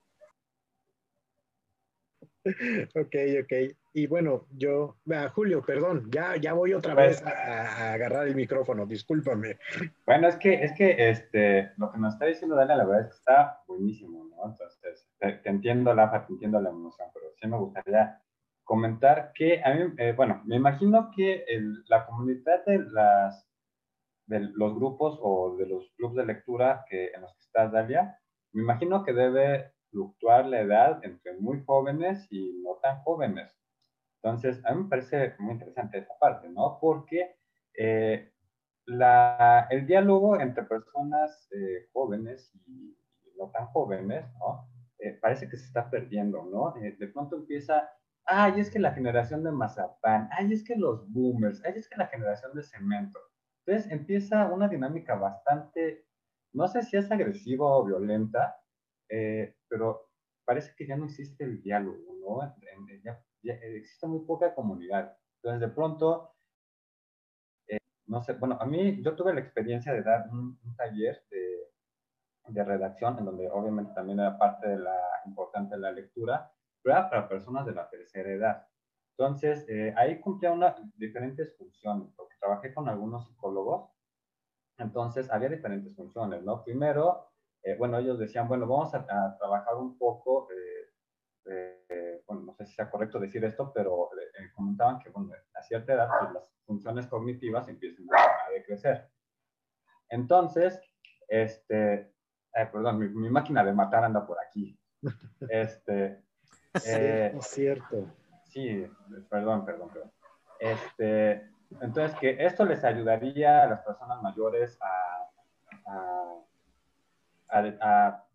[2.44, 3.54] Ok, ok.
[3.94, 4.98] Y bueno, yo,
[5.36, 9.60] Julio, perdón, ya, ya voy otra vez a, agarrar el micrófono, discúlpame.
[10.08, 13.08] Bueno, es que, es que este, lo que nos está diciendo Dani, la verdad es
[13.10, 14.50] que está buenísimo, ¿no?
[14.50, 18.20] Entonces, te, entiendo la te entiendo la emoción, pero sí me gustaría
[18.64, 21.46] comentar que a mí, eh, bueno, me imagino que
[21.90, 23.51] la comunidad de las
[24.28, 28.18] de los grupos o de los clubes de lectura que, en los que estás, Dalia,
[28.54, 33.56] me imagino que debe fluctuar la edad entre muy jóvenes y no tan jóvenes.
[34.24, 36.78] Entonces, a mí me parece muy interesante esa parte, ¿no?
[36.80, 37.36] Porque
[37.78, 38.32] eh,
[38.86, 42.98] la, el diálogo entre personas eh, jóvenes y,
[43.38, 44.68] no tan jóvenes, ¿no?
[45.00, 46.76] Eh, parece que se está perdiendo, ¿no?
[46.80, 47.90] de pronto empieza,
[48.26, 51.98] ay, es que la generación de mazapán, ay, es que los boomers, ay, es que
[51.98, 53.18] la generación de cemento.
[53.66, 56.06] Entonces empieza una dinámica bastante,
[56.54, 58.56] no sé si es agresiva o violenta,
[59.10, 60.10] eh, pero
[60.46, 62.56] parece que ya no existe el diálogo, ¿no?
[63.04, 65.16] Ya, existe muy poca comunidad.
[65.38, 66.36] Entonces de pronto,
[67.68, 71.68] eh, no sé, bueno, a mí yo tuve la experiencia de dar un, taller de,
[72.48, 76.98] de, redacción, en donde obviamente también era parte de la importante de la lectura, pero
[76.98, 78.68] era para personas de la tercera edad.
[79.18, 83.90] Entonces, eh, ahí cumplía una, diferentes funciones, porque trabajé con algunos psicólogos,
[84.78, 86.64] entonces había diferentes funciones, ¿no?
[86.64, 87.30] Primero,
[87.64, 90.48] eh, bueno, ellos decían, bueno, vamos a, trabajar un poco,
[91.46, 94.10] eh, bueno, no sé si sea correcto decir esto, pero
[94.56, 99.10] comentaban que, bueno, a cierta edad pues, las funciones cognitivas empiezan a, decrecer.
[100.10, 100.82] Entonces,
[101.28, 102.14] este,
[102.52, 104.78] perdón, mi, mi, máquina de matar anda por aquí.
[105.50, 106.24] Este,
[106.76, 108.08] sí, es cierto.
[108.46, 108.86] Sí,
[109.30, 110.12] perdón, perdón, perdón.
[110.60, 115.30] Este, entonces, que esto les ayudaría a las personas mayores a,
[117.50, 118.26] a,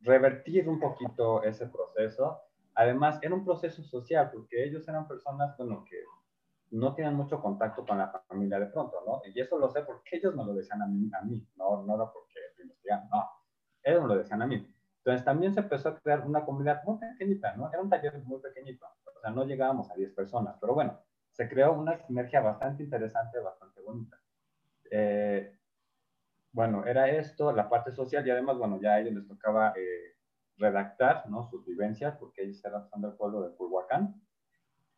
[0.00, 2.40] revertir un poquito ese proceso.
[2.74, 5.96] Además, era un proceso social, porque ellos eran personas, bueno, que
[6.70, 9.20] no tienen mucho contacto con la familia de pronto, ¿no?
[9.32, 11.94] Y eso lo sé porque ellos me lo decían a mí, a mí no, no
[11.94, 13.28] era porque lo investigan, no,
[13.82, 14.74] ellos me lo decían a mí.
[14.98, 17.68] Entonces también se empezó a crear una comunidad muy pequeñita, ¿no?
[17.70, 18.86] Era un taller muy pequeñito
[19.22, 20.98] sea, no llegábamos a 10 personas, pero bueno,
[21.32, 24.18] se creó una sinergia bastante interesante, bastante bonita.
[24.90, 25.58] Eh,
[26.52, 30.16] bueno, era esto, la parte social, y además, bueno, ya a ellos les tocaba eh,
[30.58, 31.48] redactar, ¿no?
[31.48, 34.22] Sus vivencias, porque ellos eran del pueblo de Culhuacán.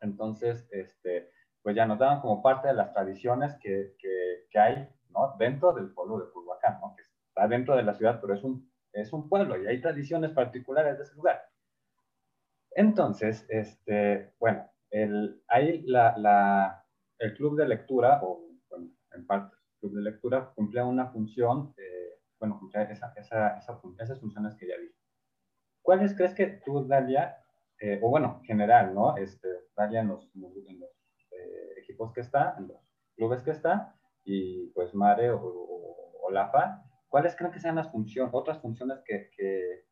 [0.01, 1.31] Entonces, este,
[1.61, 5.35] pues ya nos daban como parte de las tradiciones que, que, que hay, ¿no?
[5.39, 6.93] Dentro del pueblo de Culhuacán, ¿no?
[6.95, 10.31] Que está dentro de la ciudad, pero es un, es un pueblo y hay tradiciones
[10.31, 11.41] particulares de ese lugar.
[12.71, 16.85] Entonces, este, bueno, el, ahí la,
[17.19, 21.73] el club de lectura, o bueno, en parte el club de lectura, cumplía una función,
[21.77, 24.89] eh, bueno, cumplía esa, esa, esas funciones que ya vi.
[25.81, 27.35] ¿Cuáles crees que tú, Dalia,
[27.81, 29.17] eh, o bueno, general, ¿no?
[29.17, 32.79] Este, Dalia en los, eh, equipos que está, en los
[33.15, 38.33] clubes que está, y pues Mare o, o, Lafa, ¿cuáles creen que sean las funciones,
[38.33, 39.85] otras funciones que, que,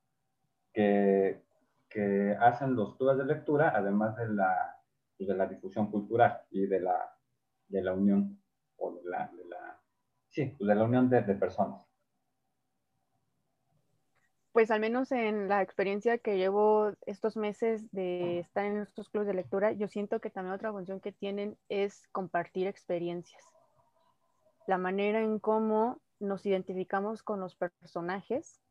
[0.73, 1.43] que,
[1.89, 4.82] que hacen los clubes de lectura, además de la,
[5.17, 7.17] pues, de la difusión cultural y de la,
[7.67, 8.41] de la unión,
[8.77, 9.81] o de la, de la
[10.29, 11.81] sí, pues, de la unión de, de personas?
[14.53, 19.27] pues al menos en la experiencia que llevo estos meses de estar en estos clubes
[19.27, 23.43] de lectura, yo siento que también otra función que tienen es compartir experiencias.
[24.67, 28.61] La manera en cómo nos identificamos con los personajes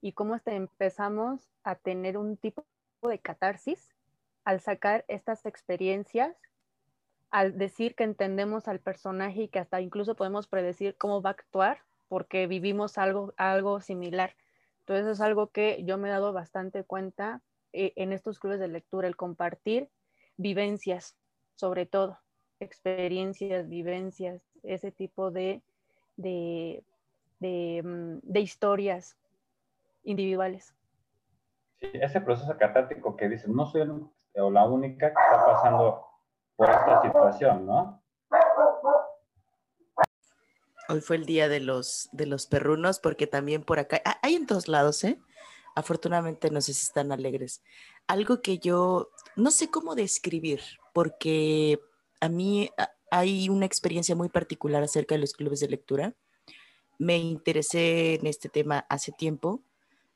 [0.00, 2.66] y cómo hasta empezamos a tener un tipo
[3.02, 3.94] de catarsis
[4.48, 6.34] al sacar estas experiencias,
[7.30, 11.32] al decir que entendemos al personaje y que hasta incluso podemos predecir cómo va a
[11.34, 14.34] actuar porque vivimos algo, algo similar.
[14.78, 17.42] Entonces es algo que yo me he dado bastante cuenta
[17.74, 19.90] eh, en estos clubes de lectura, el compartir
[20.38, 21.18] vivencias,
[21.56, 22.18] sobre todo,
[22.58, 25.60] experiencias, vivencias, ese tipo de,
[26.16, 26.82] de,
[27.84, 29.18] mm, historias
[30.04, 30.74] individuales.
[31.80, 33.82] Sí, ese proceso catártico que dices, no soy
[34.36, 36.04] o la única que está pasando
[36.56, 38.02] por esta situación, ¿no?
[40.90, 44.34] Hoy fue el día de los, de los perrunos, porque también por acá, ah, hay
[44.34, 45.20] en todos lados, ¿eh?
[45.74, 47.62] Afortunadamente no sé si están alegres.
[48.06, 50.60] Algo que yo no sé cómo describir,
[50.92, 51.78] porque
[52.20, 52.70] a mí
[53.10, 56.14] hay una experiencia muy particular acerca de los clubes de lectura.
[56.98, 59.62] Me interesé en este tema hace tiempo,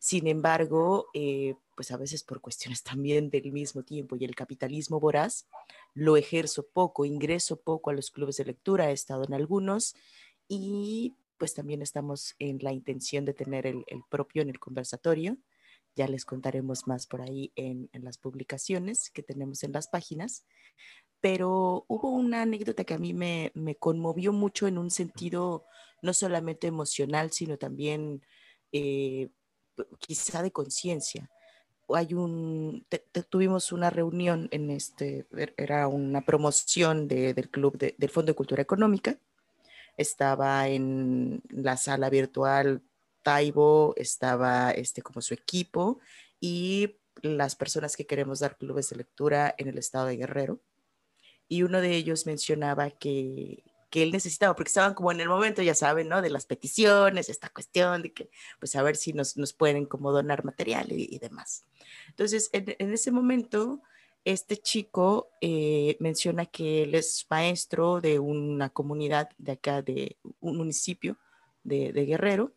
[0.03, 4.99] sin embargo, eh, pues a veces por cuestiones también del mismo tiempo y el capitalismo
[4.99, 5.47] voraz,
[5.95, 9.95] lo ejerzo poco, ingreso poco a los clubes de lectura, he estado en algunos
[10.49, 15.37] y pues también estamos en la intención de tener el, propio en el conversatorio.
[15.95, 20.45] Ya les contaremos más por ahí en, las publicaciones que tenemos en las páginas.
[21.21, 25.65] Pero hubo una anécdota que a mí me, conmovió mucho en un sentido
[26.03, 28.27] no solamente emocional, sino también
[28.73, 29.31] eh,
[29.99, 31.31] quizá de conciencia.
[31.95, 32.87] Hay un,
[33.29, 38.63] tuvimos una reunión en este, er, era una promoción del Club del Fondo de Cultura
[38.63, 39.19] Económica,
[39.97, 42.83] estaba en la sala virtual
[43.23, 46.01] Taibo, estaba este, como su equipo
[46.41, 50.61] y las personas que queremos dar clubes de lectura en el estado de Guerrero.
[51.49, 53.63] Y uno de ellos mencionaba que,
[53.93, 56.23] que él necesitaba, porque estaban como en el momento, ya saben, ¿no?
[56.23, 60.13] De las peticiones, esta cuestión de que, pues a ver si nos, nos pueden como
[60.13, 61.67] donar material y, demás.
[62.09, 63.83] Entonces, en, en, ese momento,
[64.25, 70.57] este chico eh, menciona que él es maestro de una comunidad de acá, de un
[70.57, 71.19] municipio
[71.63, 72.55] de, Guerrero.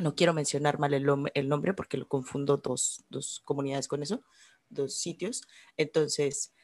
[0.00, 3.04] No quiero mencionar mal el, nombre porque lo confundo dos,
[3.44, 4.22] comunidades con eso,
[4.70, 5.42] dos sitios.
[5.76, 6.54] Entonces,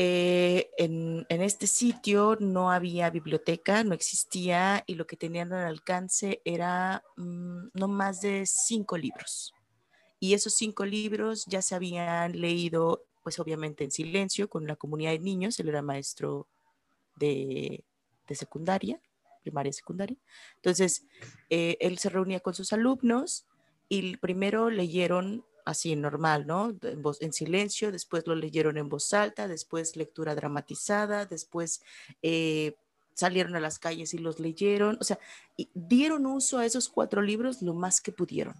[0.00, 6.40] eh, en, este sitio no había biblioteca, no existía y lo que tenían al alcance
[6.44, 9.52] era mm, no más de cinco libros.
[10.20, 15.10] Y esos cinco libros ya se habían leído pues obviamente en silencio con la comunidad
[15.10, 16.46] de niños, él era maestro
[17.16, 17.82] de,
[18.30, 19.00] secundaria,
[19.42, 20.16] primaria y secundaria.
[20.54, 21.06] Entonces,
[21.50, 23.46] eh, él se reunía con sus alumnos
[23.88, 26.70] y primero leyeron así normal, ¿no?
[26.82, 31.82] En, en, silencio, después lo leyeron en voz alta, después lectura dramatizada, después
[32.22, 32.74] eh,
[33.12, 35.18] salieron a las calles y los leyeron, o sea,
[35.74, 38.54] dieron uso a esos cuatro libros lo más que pudieron.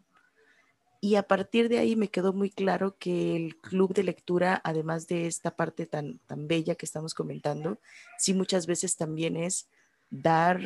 [1.01, 5.07] Y a partir de ahí me quedó muy claro que el club de lectura, además
[5.07, 7.79] de esta parte tan, tan bella que estamos comentando,
[8.19, 9.69] sí muchas veces también es
[10.11, 10.61] dar,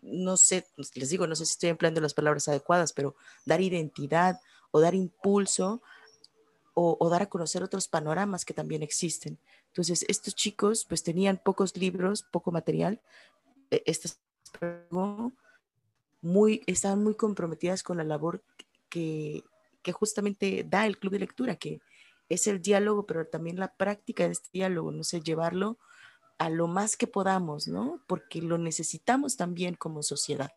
[0.00, 3.60] no sé, pues, les digo, no sé si estoy empleando las palabras adecuadas, pero dar
[3.60, 4.40] identidad
[4.72, 5.82] o dar impulso
[6.74, 9.38] o, dar a conocer otros panoramas que también existen.
[9.68, 13.00] Entonces, estos chicos pues tenían pocos libros, poco material,
[13.70, 14.20] e, estas
[16.20, 18.42] muy, estaban muy comprometidas con la labor
[18.88, 19.44] que,
[19.92, 21.80] justamente da el club de lectura, que
[22.28, 25.78] es el diálogo, pero también la práctica de este diálogo, no sé, llevarlo
[26.38, 28.02] a lo más que podamos, ¿no?
[28.06, 30.52] Porque lo necesitamos también como sociedad.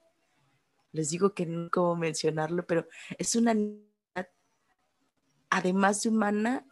[0.91, 2.87] Les digo que no como mencionarlo, pero
[3.17, 3.53] es una
[5.49, 6.65] además de humana,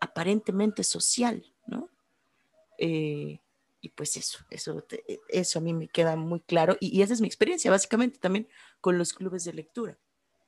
[0.00, 1.88] aparentemente social, ¿no?
[2.78, 3.40] Eh,
[3.82, 4.84] y pues eso, eso,
[5.28, 8.46] eso a mí me queda muy claro y, y esa es mi experiencia básicamente también
[8.80, 9.98] con los clubes de lectura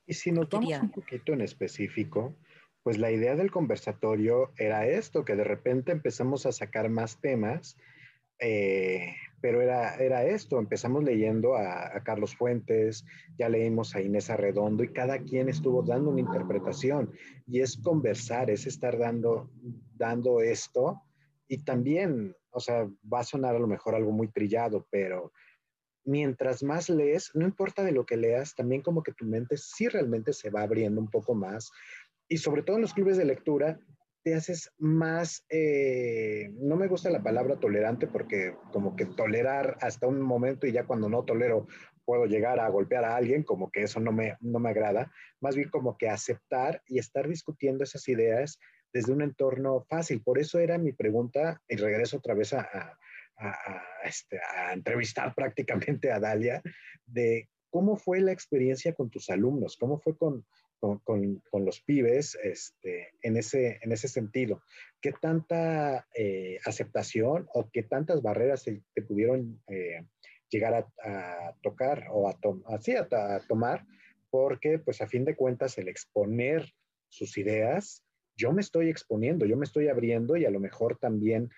[0.07, 2.37] Y si nos vamos un poquito en específico,
[2.83, 7.77] pues la idea del conversatorio era esto, que de repente empezamos a sacar más temas,
[8.39, 13.05] eh, pero era, era esto, empezamos leyendo a, Carlos Fuentes,
[13.37, 17.13] ya leímos a Inés Arredondo y cada quien estuvo dando una interpretación
[17.47, 19.51] y es conversar, es estar dando,
[19.97, 21.03] dando esto
[21.49, 25.33] y también, o sea, va a sonar a lo mejor algo muy trillado, pero
[26.05, 29.89] mientras más lees, no importa de lo que leas, también como que tu mente sí
[29.89, 31.73] realmente se va abriendo un poco más
[32.29, 33.81] y sobre todo en los clubes de lectura,
[34.23, 40.07] te haces más, eh, no me gusta la palabra tolerante porque como que tolerar hasta
[40.07, 41.67] un momento y ya cuando no tolero
[42.05, 45.57] puedo llegar a golpear a alguien, como que eso no me, no me agrada, más
[45.57, 48.59] bien como que aceptar y estar discutiendo esas ideas
[48.93, 50.23] desde un entorno fácil.
[50.23, 52.97] Por eso era mi pregunta y regreso otra vez a,
[53.37, 56.63] a, este, a entrevistar prácticamente a Dalia
[57.07, 60.45] de cómo fue la experiencia con tus alumnos, cómo fue con,
[60.83, 64.63] con, los pibes este, en, ese, en ese sentido.
[65.01, 70.05] ¿Qué tanta eh, aceptación o qué tantas barreras te, pudieron eh,
[70.51, 72.37] llegar a, tocar o a,
[72.75, 73.07] así, a,
[73.47, 73.87] tomar?
[74.31, 76.73] Porque, pues, a fin de cuentas, el exponer
[77.09, 78.05] sus ideas,
[78.37, 81.51] yo me estoy exponiendo, yo me estoy abriendo y a lo mejor también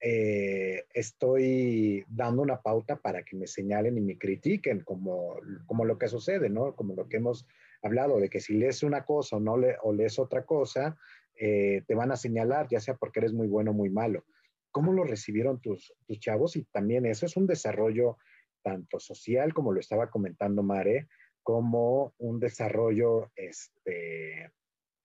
[0.00, 5.98] eh, estoy dando una pauta para que me señalen y me critiquen, como, como lo
[5.98, 6.76] que sucede, ¿no?
[6.76, 7.46] Como lo que hemos
[7.82, 10.96] hablado de que si lees una cosa o, no le, o lees otra cosa,
[11.34, 14.24] eh, te van a señalar, ya sea porque eres muy bueno o muy malo.
[14.70, 16.56] ¿Cómo lo recibieron tus, tus chavos?
[16.56, 18.18] Y también eso es un desarrollo
[18.62, 21.08] tanto social, como lo estaba comentando Mare,
[21.42, 24.52] como un desarrollo este,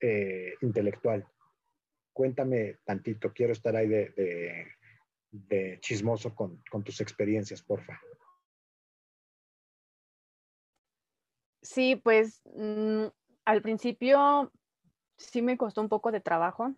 [0.00, 1.26] eh, intelectual.
[2.12, 4.66] Cuéntame tantito, quiero estar ahí de,
[5.30, 7.98] de, chismoso con, con tus experiencias, porfa.
[11.74, 13.06] Sí, pues mm,
[13.44, 14.52] al principio
[15.16, 16.72] sí me costó un poco de trabajo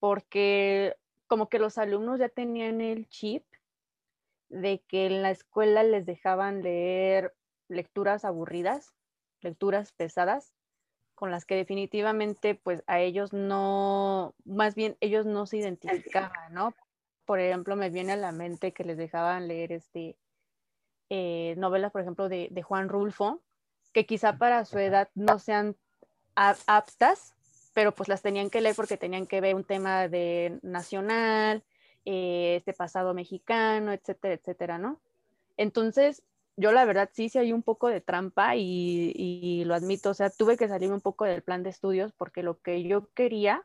[0.00, 0.96] porque
[1.28, 3.44] como que los alumnos ya tenían el chip
[4.48, 7.32] de que en la escuela les dejaban leer
[7.68, 8.92] lecturas aburridas,
[9.40, 10.52] lecturas pesadas,
[11.14, 16.74] con las que definitivamente pues a ellos no, más bien ellos no se identificaban, ¿no?
[17.24, 20.18] Por ejemplo, me viene a la mente que les dejaban leer este
[21.10, 23.40] eh, novelas, por ejemplo, de, Juan Rulfo,
[23.92, 25.76] que quizá para su edad no sean
[26.34, 27.34] aptas,
[27.74, 31.62] pero pues las tenían que leer porque tenían que ver un tema de nacional,
[32.04, 35.00] eh, este pasado mexicano, etcétera, etcétera, ¿no?
[35.56, 36.22] Entonces,
[36.56, 40.14] yo la verdad sí, sí hay un poco de trampa y, y, lo admito, o
[40.14, 43.64] sea, tuve que salir un poco del plan de estudios porque lo que yo quería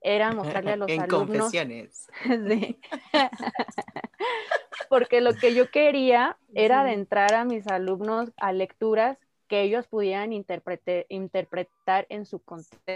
[0.00, 0.32] era
[0.62, 2.08] mostrarle a los en Confesiones.
[4.88, 10.32] porque lo que yo quería era adentrar a mis alumnos a lecturas que ellos pudieran
[10.32, 12.86] interpretar en su contexto,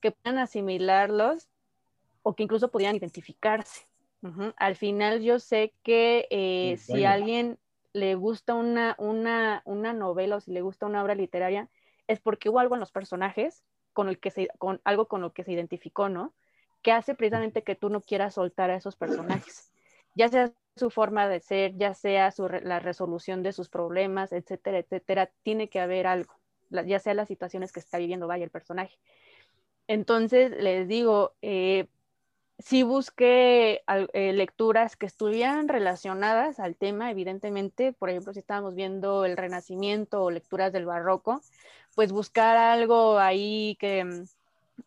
[0.00, 1.48] que puedan asimilarlos
[2.22, 3.88] o que incluso pudieran identificarse.
[4.56, 7.58] Al final yo sé que eh, si a alguien
[7.92, 11.68] le gusta una, una, una novela o si le gusta una obra literaria,
[12.08, 13.62] es porque hubo algo en los personajes
[13.96, 16.34] con, el que se, con algo con lo que se identificó, ¿no?
[16.82, 19.72] Que hace precisamente que tú no quieras soltar a esos personajes
[20.16, 22.34] ya sea su forma de ser, ya sea
[22.64, 26.34] la resolución de sus problemas, etcétera, etcétera, tiene que haber algo,
[26.70, 28.98] ya sea las situaciones que está viviendo vaya el personaje.
[29.86, 31.86] Entonces, les digo, eh,
[32.58, 39.24] sí busqué eh, lecturas que estuvieran relacionadas al tema, evidentemente, por ejemplo, si estábamos viendo
[39.24, 41.42] el Renacimiento o lecturas del Barroco,
[41.94, 44.24] pues buscar algo ahí que, mm,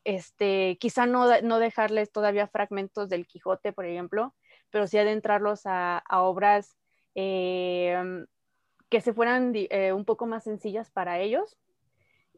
[0.04, 4.34] este, quizá no, no dejarles todavía fragmentos del Quijote, por ejemplo,
[4.72, 6.78] pero sí adentrarlos a, obras
[7.16, 8.26] eh,
[8.90, 11.58] que se fueran eh, un poco más sencillas para ellos.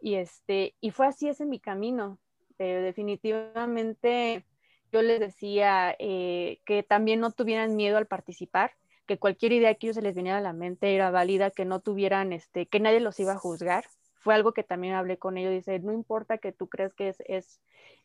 [0.01, 2.19] Y, este, y fue así ese mi camino.
[2.57, 4.45] Definitivamente
[4.91, 8.71] yo les decía que también no tuvieran miedo al participar,
[9.05, 11.79] que cualquier idea que ellos se les viniera a la mente era válida, que no
[11.81, 13.85] tuvieran, este, que nadie los iba a juzgar.
[14.15, 17.17] Fue algo que también hablé con ellos, dice, no importa que tú creas que es,
[17.27, 17.59] es,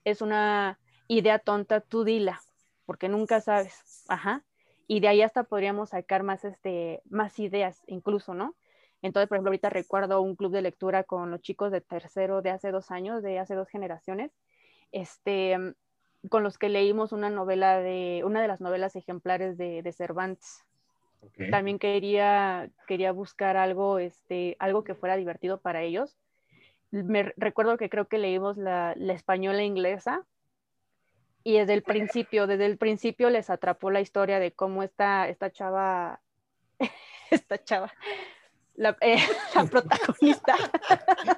[0.05, 0.79] es una
[1.09, 2.41] idea tonta, tú dila,
[2.87, 4.45] porque nunca sabes, ajá,
[4.89, 8.57] y de ahí hasta podríamos sacar más, este, más ideas incluso, ¿no?
[9.03, 12.51] Entonces, por ejemplo, ahorita recuerdo un club de lectura con los chicos de tercero de
[12.51, 14.33] hace dos años, de hace dos generaciones,
[14.91, 15.57] este,
[16.29, 20.65] con los que leímos una novela de, una de las novelas ejemplares de, de Cervantes.
[21.51, 26.17] También quería, quería buscar algo, este, algo que fuera divertido para ellos.
[26.91, 30.25] Me recuerdo que creo que leímos la, la española inglesa,
[31.47, 35.53] y desde el principio, desde el principio les atrapó la historia de cómo esta, esta
[35.53, 36.21] chava,
[37.31, 37.93] esta chava,
[38.77, 39.17] la, eh,
[39.55, 40.55] la protagonista.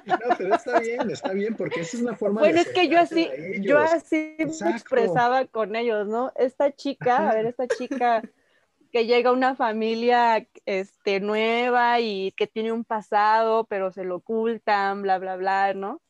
[0.05, 2.61] No, pero está bien, está bien, porque esa es una forma bueno, de.
[2.61, 3.29] es que yo así,
[3.61, 6.31] yo así me expresaba con ellos, ¿no?
[6.35, 8.21] Esta chica, a ver, esta chica
[8.91, 14.17] que llega a una familia este, nueva y que tiene un pasado, pero se lo
[14.17, 16.01] ocultan, bla, bla, bla, ¿no?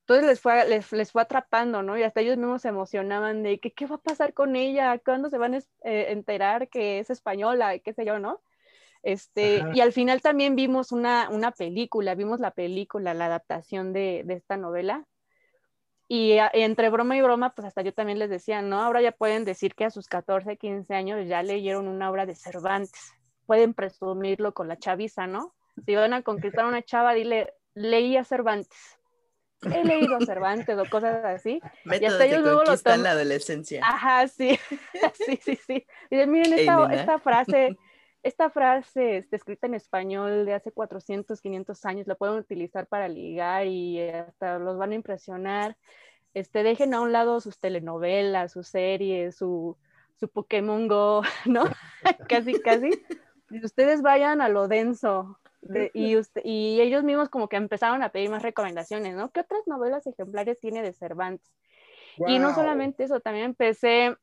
[0.00, 1.96] Entonces les fue, les, les fue atrapando, ¿no?
[1.96, 5.30] Y hasta ellos mismos se emocionaban de que qué va a pasar con ella, cuándo
[5.30, 8.42] se van a eh, enterar que es española, qué sé yo, ¿no?
[9.06, 9.70] Este, Ajá.
[9.74, 14.34] y al final también vimos una, una película, vimos la película, la adaptación de, de
[14.34, 15.04] esta novela.
[16.08, 18.80] Y a- entre broma y broma, pues hasta yo también les decía, ¿no?
[18.82, 22.34] Ahora ya pueden decir que a sus 14, 15 años ya leyeron una obra de
[22.34, 23.12] Cervantes.
[23.46, 25.54] Pueden presumirlo con la chaviza, ¿no?
[25.84, 28.98] Si van a conquistar a una chava, dile, leí a Cervantes.
[29.62, 31.60] He leído a Cervantes o cosas así.
[31.84, 33.80] Métodos hasta ellos luego lo toman- la adolescencia.
[33.84, 34.58] Ajá, sí,
[35.26, 35.86] sí, sí, sí.
[36.10, 37.76] Dicen, miren esta, esta frase,
[38.24, 43.08] esta frase este, escrita en español de hace 400, 500 años, la pueden utilizar para
[43.08, 45.76] ligar y hasta los van a impresionar.
[46.34, 49.76] Este, dejen a un lado sus telenovelas, sus series, su,
[50.18, 51.64] su Pokémon Go, ¿no?
[52.28, 52.90] casi, casi.
[53.62, 55.38] Ustedes vayan a lo denso.
[55.62, 59.30] de- y, usted- y ellos mismos como que empezaron a pedir más recomendaciones, ¿no?
[59.30, 61.50] ¿Qué otras novelas ejemplares tiene de Cervantes?
[62.28, 64.16] Y no solamente eso, también empecé,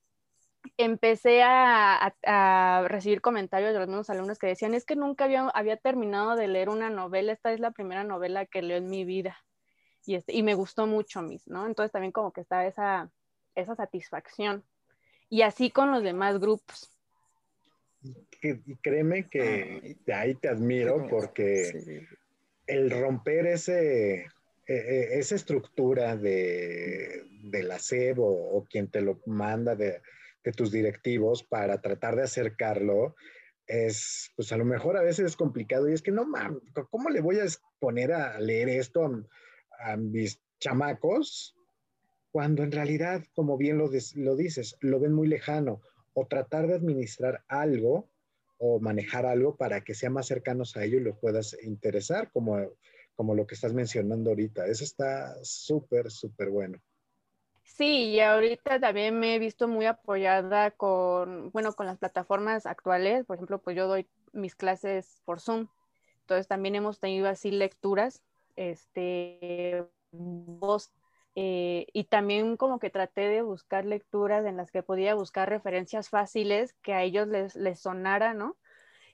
[0.77, 2.15] empecé a, a-
[2.81, 6.35] a recibir comentarios de los mismos alumnos que decían, es que nunca había, había terminado
[6.35, 9.37] de leer una novela, esta es la primera novela que leo en mi vida.
[10.05, 11.67] Y, este, y me gustó mucho, mis, ¿no?
[11.67, 13.11] Entonces también como que está esa,
[13.53, 14.63] esa satisfacción.
[15.29, 16.89] Y así con los demás grupos.
[18.41, 19.97] Y créeme que Ay.
[20.05, 22.07] de ahí te admiro porque Sí.
[22.65, 24.27] el romper ese, eh,
[24.67, 28.25] eh, esa estructura de, de la SEB o,
[28.57, 30.01] o quien te lo manda de,
[30.43, 33.15] de tus directivos para tratar de acercarlo
[33.67, 37.09] es, pues a lo mejor a veces es complicado y es que no mames, ¿cómo
[37.09, 37.45] le voy a
[37.79, 41.55] poner a leer esto a, a mis chamacos
[42.31, 45.81] cuando en realidad, como bien lo, des- lo dices, lo ven muy lejano
[46.13, 48.09] o tratar de administrar algo
[48.57, 52.57] o manejar algo para que sea más cercanos a ello y lo puedas interesar, como,
[53.15, 54.67] como lo que estás mencionando ahorita.
[54.67, 56.79] Eso está súper, súper bueno.
[57.77, 63.25] Sí, y ahorita también me he visto muy apoyada con, bueno, con las plataformas actuales.
[63.25, 65.67] Por ejemplo, pues yo doy mis clases por Zoom.
[66.21, 68.21] Entonces también hemos tenido así lecturas,
[68.55, 70.91] este, voz,
[71.35, 76.09] eh, y también como que traté de buscar lecturas en las que podía buscar referencias
[76.09, 78.57] fáciles que a ellos les, les sonara, ¿no?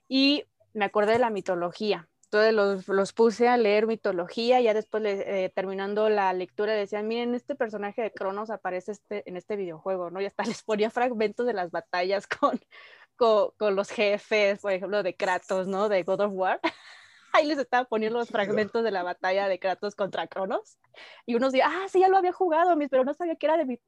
[0.08, 2.10] Y me acordé de la mitología.
[2.30, 7.08] Entonces los, los puse a leer mitología, ya después le- eh, terminando la lectura decían,
[7.08, 10.20] miren, este personaje de Cronos aparece este, en este videojuego, ¿no?
[10.22, 12.60] Y hasta les ponía fragmentos de las batallas con,
[13.16, 15.88] con, con los jefes, por ejemplo, de Kratos, ¿no?
[15.90, 16.60] De God of War.
[17.34, 20.80] Ahí les estaba poniendo los fragmentos de la batalla de Kratos contra Cronos.
[21.26, 23.58] Y unos decían, ah, sí, ya lo había jugado, mis, pero no sabía que era
[23.58, 23.80] de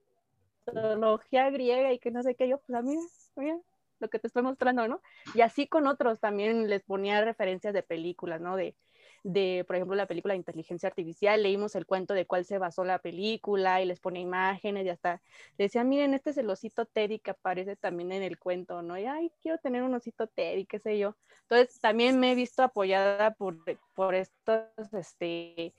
[0.66, 2.48] mitología griega y que no sé qué.
[2.48, 2.96] Yo, pues a mí,
[3.36, 3.58] mira,
[4.00, 5.02] lo que te estoy mostrando, ¿no?
[5.34, 8.56] Y así con otros también les ponía referencias de películas, ¿no?
[8.56, 8.76] De,
[9.24, 12.84] de, por ejemplo, la película de inteligencia artificial, leímos el cuento de cuál se basó
[12.84, 15.22] la película y les ponía imágenes y hasta
[15.58, 18.98] le decían, miren, este es el osito Teddy que aparece también en el cuento, ¿no?
[18.98, 21.16] Y, ay, quiero tener un osito Teddy, qué sé yo.
[21.44, 23.58] Entonces, también me he visto apoyada por,
[23.94, 25.74] por estos, este,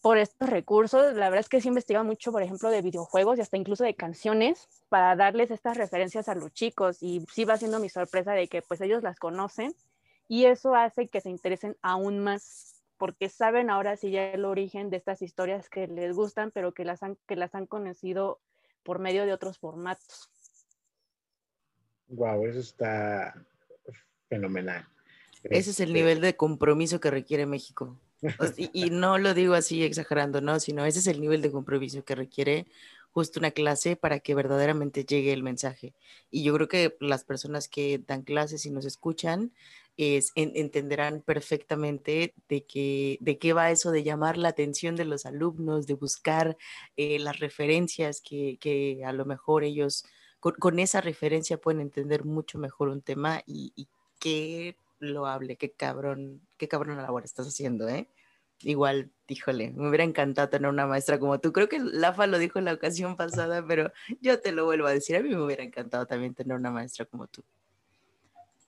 [0.00, 1.14] por estos recursos.
[1.14, 3.84] La verdad es que sí he investigado mucho, por ejemplo, de videojuegos y hasta incluso
[3.84, 8.32] de canciones para darles estas referencias a los chicos y sí va siendo mi sorpresa
[8.32, 9.74] de que pues ellos las conocen
[10.28, 14.90] y eso hace que se interesen aún más porque saben ahora sí ya el origen
[14.90, 18.40] de estas historias que les gustan, pero que las han, que las han conocido
[18.82, 20.30] por medio de otros formatos.
[22.08, 23.34] Wow, eso está
[24.28, 24.86] fenomenal.
[25.48, 27.98] Ese es el Este, nivel de compromiso que requiere México.
[28.56, 32.04] Y, y no lo digo así exagerando, no, sino ese es el nivel de compromiso
[32.04, 32.66] que requiere
[33.12, 35.94] justo una clase para que verdaderamente llegue el mensaje.
[36.30, 39.52] Y yo creo que las personas que dan clases y nos escuchan
[39.96, 45.04] es, en- entenderán perfectamente de, que, de qué va eso de llamar la atención de
[45.04, 46.56] los alumnos, de buscar
[46.96, 50.04] eh, las referencias que, que a lo mejor ellos
[50.38, 53.88] con, con esa referencia pueden entender mucho mejor un tema y, y
[54.20, 58.08] qué loable, qué cabrón, qué cabrón labor estás haciendo, ¿eh?
[58.62, 61.50] Igual, híjole, me hubiera encantado tener una maestra como tú.
[61.52, 63.90] Creo que Lafa lo dijo en la ocasión pasada, pero
[64.20, 65.16] yo te lo vuelvo a decir.
[65.16, 67.42] A mí me hubiera encantado también tener una maestra como tú.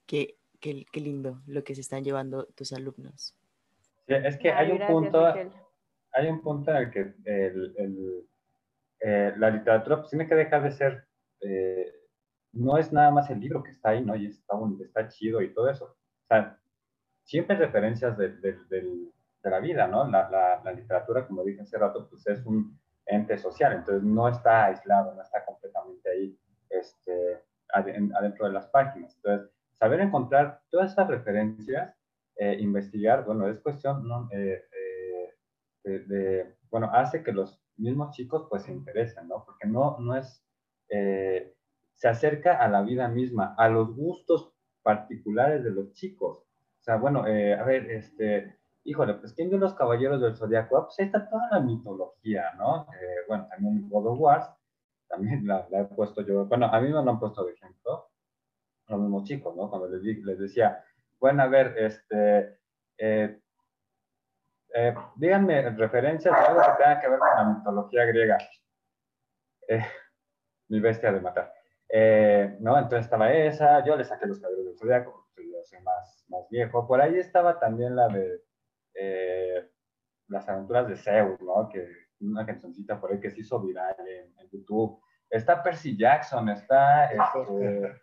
[0.06, 3.36] Qué, qué, qué lindo lo que se están llevando tus alumnos.
[4.06, 5.26] Sí, es que Ay, hay un gracias, punto,
[6.12, 8.28] hay un punto en el que el- el,
[9.00, 11.06] eh, la literatura pues, tiene que dejar de ser,
[11.40, 11.92] eh,
[12.52, 14.16] no es nada más el libro que está ahí, ¿no?
[14.16, 15.96] Y está, un- está chido y todo eso.
[16.32, 16.58] Sea,
[17.24, 19.10] siempre referencias de, de,
[19.42, 20.08] la vida, ¿no?
[20.08, 20.30] La,
[20.64, 25.14] la, literatura, como dije hace rato, pues es un ente social, entonces no está aislado,
[25.14, 26.38] no está completamente ahí
[26.70, 29.14] este, adentro de las páginas.
[29.16, 31.94] Entonces, saber encontrar todas estas referencias,
[32.36, 34.30] eh, investigar, bueno, es cuestión ¿no?
[34.32, 34.62] Eh,
[35.84, 39.44] eh, de, bueno, hace que los mismos chicos pues se interesen, ¿no?
[39.44, 40.42] Porque no, no es,
[40.88, 44.51] se acerca a la vida misma, a los gustos
[44.82, 46.38] particulares de los chicos.
[46.38, 50.76] O sea, bueno, a ver, este, híjole, pues ¿quién vio los caballeros del zodiaco?
[50.76, 52.86] Ah, pues ahí está toda la mitología, ¿no?
[53.28, 54.56] bueno, también God of War,
[55.08, 58.08] también la, he puesto yo, bueno, a mí me lo han puesto de ejemplo,
[58.88, 59.68] los mismos chicos, ¿no?
[59.68, 60.84] Cuando les, les decía,
[61.20, 62.58] bueno, a ver, este,
[62.98, 63.40] eh,
[64.74, 68.38] eh, díganme referencias de algo que tenga que ver con la mitología griega.
[69.68, 69.84] Eh,
[70.68, 71.52] mi bestia de matar.
[72.60, 72.78] ¿No?
[72.78, 76.86] Entonces estaba esa, yo le saqué los cabellos del zodiaco, yo soy más, más viejo.
[76.86, 78.42] Por ahí estaba también la de
[80.28, 81.68] las aventuras de Zeus, ¿no?
[81.68, 81.86] Que
[82.20, 85.00] una cancioncita por ahí que se hizo viral en, YouTube.
[85.30, 87.94] Está Percy Jackson, está, este,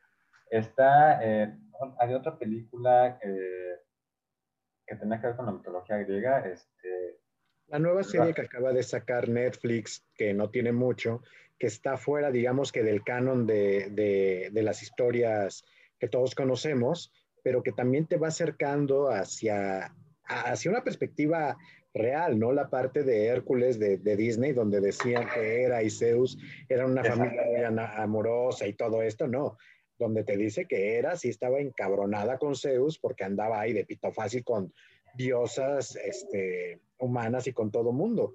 [0.49, 1.55] está, eh,
[1.99, 7.19] hay otra película que tenía que ver con la mitología griega, este...
[7.67, 11.21] La nueva serie que acaba de sacar Netflix, que no tiene mucho,
[11.59, 15.63] que está fuera, digamos que del canon de, de, de las historias
[15.99, 17.11] que todos conocemos,
[17.43, 19.93] pero que también te va acercando hacia,
[20.23, 21.57] hacia una perspectiva
[21.93, 26.37] real, no la parte de Hércules de, Disney, donde decían que era y Zeus
[26.67, 29.57] era una familia muy amorosa y todo esto, no,
[29.97, 34.11] donde te dice que era, sí estaba encabronada con Zeus porque andaba ahí de pito
[34.11, 34.73] fácil con
[35.15, 38.33] diosas este, humanas y con todo mundo.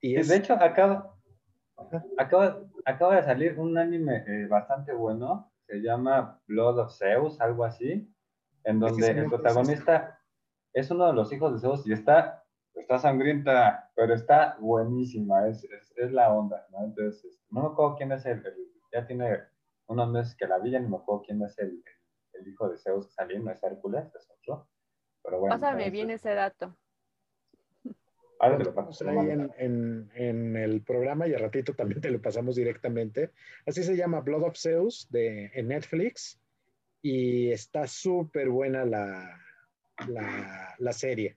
[0.00, 1.17] Y De hecho, acaba,
[2.18, 7.64] acaba, acaba de salir un anime eh, bastante bueno, se llama Blood of Zeus, algo
[7.64, 8.12] así,
[8.64, 10.20] en donde el protagonista
[10.72, 12.44] es uno de los hijos de Zeus y está
[12.80, 15.66] está sangrienta, pero está buenísima, es,
[15.96, 16.84] es, la onda, ¿no?
[16.84, 18.42] Entonces, este, no me acuerdo quién es el,
[18.92, 19.40] ya tiene
[19.86, 21.82] unos meses que la vi, ya no me acuerdo quién es el,
[22.34, 24.68] el, hijo de Zeus que salió, no es Hércules, es otro,
[25.22, 25.54] pero bueno.
[25.54, 26.76] Pásame bien ese dato.
[28.40, 29.08] Ahora te lo paso.
[29.08, 33.32] Ahí en, en, en, el programa y al ratito también te lo pasamos directamente.
[33.66, 36.40] Así se llama Blood of Zeus de, en Netflix
[37.02, 39.40] y está súper buena la,
[40.08, 41.36] la, la serie.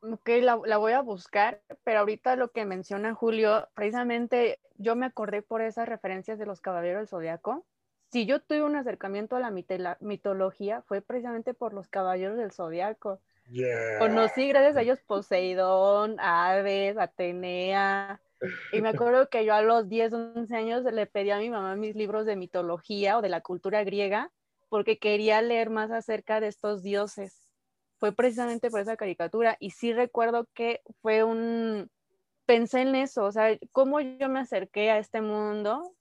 [0.00, 5.06] Ok, la, la, voy a buscar, pero ahorita lo que menciona Julio, precisamente yo me
[5.06, 7.64] acordé por esas referencias de los Caballeros del Zodiaco.
[8.10, 9.50] Si yo tuve un acercamiento a la,
[10.00, 13.20] mitología, fue precisamente por los Caballeros del Zodiaco.
[13.98, 18.20] Conocí gracias a ellos Poseidón, Aves, Atenea.
[18.72, 21.76] Y me acuerdo que yo a los 10, 11 años le pedí a mi mamá
[21.76, 24.30] mis libros de mitología o de la cultura griega
[24.68, 27.44] porque quería leer más acerca de estos dioses
[28.04, 31.90] fue precisamente por esa caricatura y sí recuerdo que fue un,
[32.44, 35.94] pensé en eso, o sea, cómo yo me acerqué a este mundo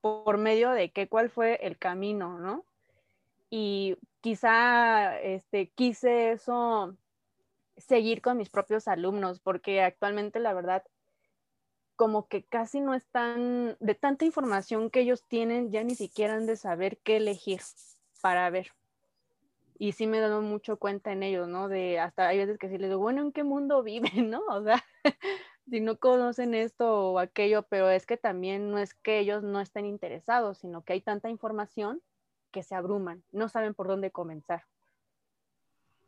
[0.00, 2.64] por medio de qué, cuál fue el camino, ¿no?
[3.54, 6.96] Y quizá este, quise eso
[7.76, 10.84] seguir con mis propios alumnos, porque actualmente la verdad,
[11.96, 16.46] como que casi no están, de tanta información que ellos tienen, ya ni siquiera han
[16.46, 17.60] de saber qué elegir
[18.22, 18.72] para ver
[19.82, 21.68] y sí me he dado mucho cuenta en ellos, ¿no?
[21.68, 24.40] De hasta hay veces que sí les digo, bueno, ¿en qué mundo viven, no?
[24.48, 24.84] O sea,
[25.68, 29.60] si no conocen esto o aquello, pero es que también no es que ellos no
[29.60, 32.00] estén interesados, sino que hay tanta información
[32.52, 34.62] que se abruman, no saben por dónde comenzar.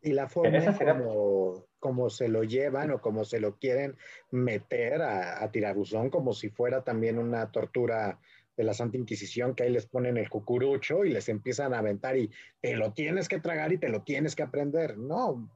[0.01, 3.97] Y la forma como, como, se lo llevan o como se lo quieren
[4.29, 8.19] meter a, a tirabuzón, como si fuera también una tortura
[8.55, 12.17] de la Santa Inquisición, que ahí les ponen el cucurucho y les empiezan a aventar
[12.17, 12.31] y
[12.61, 14.97] te lo tienes que tragar y te lo tienes que aprender.
[14.97, 15.49] No,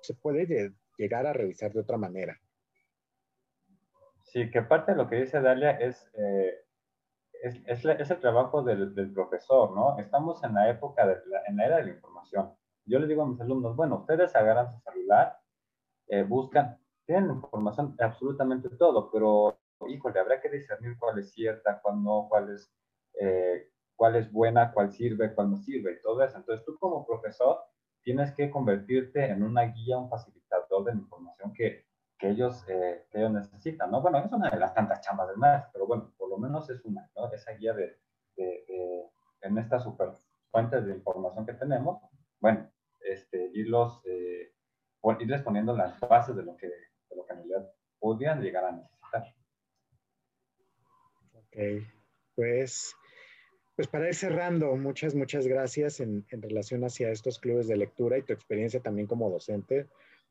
[0.00, 2.40] se puede llegar a revisar de otra manera.
[4.22, 6.65] Sí, que parte de lo que dice Dalia es, eh,
[7.42, 9.98] es, el trabajo del, profesor, ¿no?
[9.98, 12.52] Estamos en la época, de la, en la era de la información.
[12.84, 15.38] Yo les digo a mis alumnos, bueno, ustedes agarran su celular,
[16.08, 19.58] eh, buscan, tienen información absolutamente todo, pero
[19.88, 22.72] híjole, habrá que discernir cuál es cierta, cuál no, cuál es,
[23.20, 26.36] eh, cuál es buena, cuál sirve, cuál no sirve y todo eso.
[26.36, 27.58] Entonces tú como profesor
[28.02, 31.85] tienes que convertirte en una guía, un facilitador de la información que,
[32.18, 34.00] que ellos, eh, que ellos necesitan, ¿no?
[34.00, 36.84] Bueno, es una de las tantas chambas del maestro, pero bueno, por lo menos es
[36.84, 37.30] una, ¿no?
[37.32, 37.98] Esa guía de,
[38.36, 40.10] en estas super
[40.50, 42.00] fuentes de información que tenemos,
[42.40, 44.52] bueno, este, irlos, eh,
[45.20, 48.72] irles poniendo las bases de lo que, de lo que en realidad podrían llegar a
[48.72, 48.96] necesitar
[52.34, 52.94] pues
[53.76, 58.16] pues para ir cerrando, muchas, muchas gracias en, en, relación hacia estos clubes de lectura
[58.16, 59.86] y tu experiencia también como docente.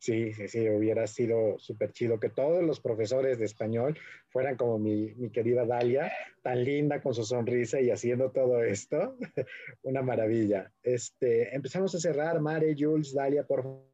[0.05, 3.97] Sí, sí, sí, hubiera sido súper chido que todos los profesores de español
[4.29, 6.11] fueran como mi, mi, querida Dalia,
[6.43, 9.17] tan linda con su sonrisa y haciendo todo esto.
[9.81, 10.71] Una maravilla.
[10.83, 12.39] Este, empezamos a cerrar.
[12.39, 13.89] Mare, Jules, Dalia, por favor.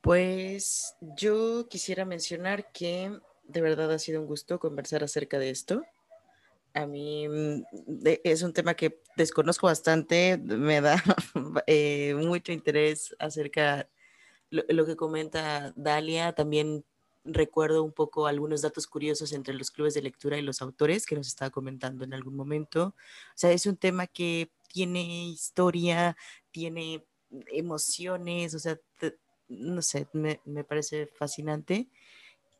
[0.00, 5.84] Pues yo quisiera mencionar que de verdad ha sido un gusto conversar acerca de esto.
[6.74, 7.64] A mí mm,
[8.24, 10.96] es un tema que desconozco bastante, me da
[11.66, 13.88] eh, mucho interés acerca
[14.50, 16.32] de lo, que comenta Dalia.
[16.32, 16.84] También
[17.24, 21.14] recuerdo un poco algunos datos curiosos entre los clubes de lectura y los autores que
[21.14, 22.94] nos estaba comentando en algún momento.
[22.94, 26.16] O sea, es un tema que tiene historia,
[26.50, 27.04] tiene
[27.48, 28.78] emociones, o sea,
[29.48, 31.90] no sé, me, me parece fascinante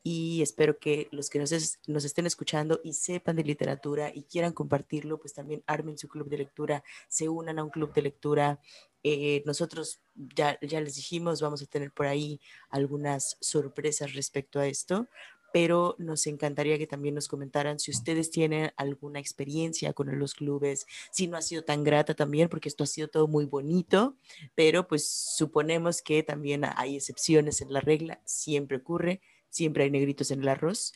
[0.03, 1.53] y espero que los que nos,
[1.87, 6.29] nos, estén escuchando y sepan de literatura y quieran compartirlo, pues también armen su club
[6.29, 8.61] de lectura, se unan a un club de lectura.
[9.05, 14.67] Eh, nosotros ya, ya les dijimos, vamos a tener por ahí algunas sorpresas respecto a
[14.67, 15.09] esto,
[15.53, 20.87] pero nos encantaría que también nos comentaran si ustedes tienen alguna experiencia con los clubes,
[21.13, 24.17] si no ha sido tan grata también, porque esto ha sido todo muy bonito,
[24.55, 29.21] pero pues suponemos que también hay excepciones en la regla, siempre ocurre
[29.53, 30.93] siempre hay negritos en el arroz.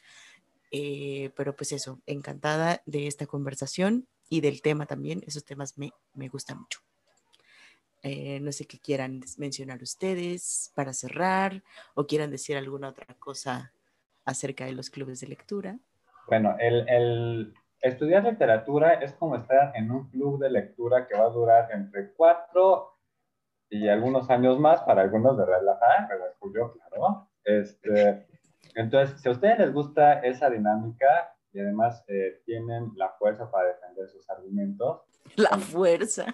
[0.73, 5.93] Eh, pero pues eso, encantada de esta conversación y del tema también, esos temas me,
[6.15, 6.81] me gustan mucho.
[8.03, 11.63] Eh, no sé qué quieran mencionar ustedes para cerrar
[11.95, 13.73] o quieran decir alguna otra cosa
[14.25, 15.79] acerca de los clubes de lectura.
[16.27, 21.27] Bueno, el, el estudiar literatura es como estar en un club de lectura que va
[21.27, 22.97] a durar entre cuatro
[23.71, 27.29] y algunos años más, para algunos de relajar, Julio, claro.
[27.45, 28.27] Este,
[28.75, 33.69] entonces, si a ustedes les gusta esa dinámica y además eh, tienen la fuerza para
[33.69, 35.03] defender sus argumentos.
[35.37, 36.27] La fuerza.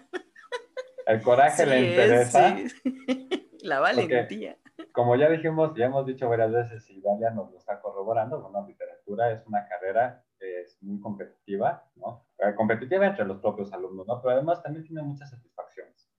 [1.06, 2.56] El coraje le interesa.
[3.62, 4.58] La valentía.
[4.90, 8.66] como ya dijimos, ya hemos dicho varias veces y Dalia nos lo está corroborando, bueno,
[8.66, 12.26] literatura es una carrera que es muy competitiva, ¿no?
[12.38, 14.20] Eh, competitiva entre los propios alumnos, ¿no?
[14.20, 16.10] Pero además también tiene muchas satisfacciones.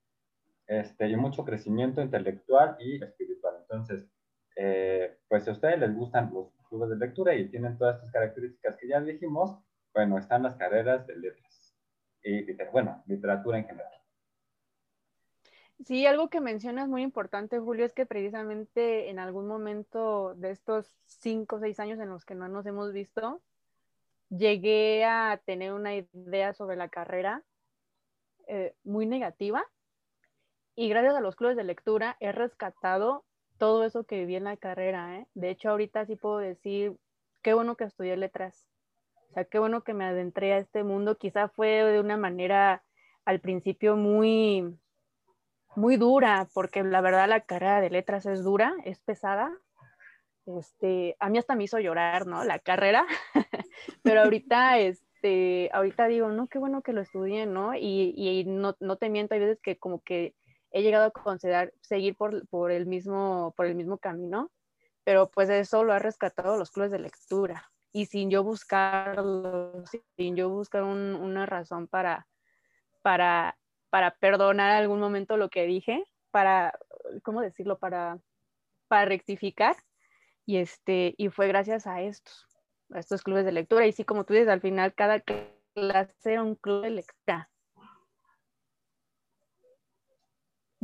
[0.66, 3.56] Este, y mucho crecimiento intelectual y espiritual.
[3.60, 4.06] Entonces,
[4.56, 8.12] eh, pues si a ustedes les gustan los clubes de lectura y tienen todas estas
[8.12, 9.58] características que ya dijimos,
[9.92, 11.74] bueno, están las carreras de letras
[12.22, 13.92] y, bueno, literatura en general.
[15.84, 20.96] Sí, algo que mencionas muy importante, Julio, es que precisamente en algún momento de estos
[21.04, 23.42] cinco o seis años en los que no nos hemos visto,
[24.30, 27.42] llegué a tener una idea sobre la carrera
[28.46, 29.64] eh, muy negativa
[30.76, 33.24] y gracias a los clubes de lectura he rescatado
[33.58, 35.26] todo eso que viví en la carrera, ¿eh?
[35.34, 36.96] De hecho, ahorita sí puedo decir,
[37.42, 38.66] qué bueno que estudié letras.
[39.30, 41.16] O sea, qué bueno que me adentré a este mundo.
[41.16, 42.82] Quizá fue de una manera
[43.24, 44.76] al principio muy,
[45.76, 49.50] muy dura, porque la verdad la carrera de letras es dura, es pesada.
[50.46, 52.44] Este, a mí hasta me hizo llorar, ¿no?
[52.44, 53.06] La carrera.
[54.02, 57.74] Pero ahorita, este, ahorita digo, no, qué bueno que lo estudié, ¿no?
[57.74, 60.34] Y, y no, no te miento, hay veces que como que
[60.74, 64.50] he llegado a considerar seguir por, por, el mismo, por el mismo camino,
[65.04, 67.70] pero pues eso lo ha rescatado los clubes de lectura.
[67.92, 69.84] Y sin yo buscarlo,
[70.16, 72.26] sin yo buscar una razón para,
[73.02, 73.56] para,
[73.88, 76.02] para perdonar algún momento lo que dije,
[76.32, 76.76] para,
[77.22, 77.78] ¿cómo decirlo?
[77.78, 78.18] Para,
[78.88, 79.76] para rectificar.
[80.44, 82.48] Y, este, y fue gracias a estos,
[82.92, 83.86] a estos clubes de lectura.
[83.86, 87.48] Y sí, como tú dices, al final cada clase era un club de lectura.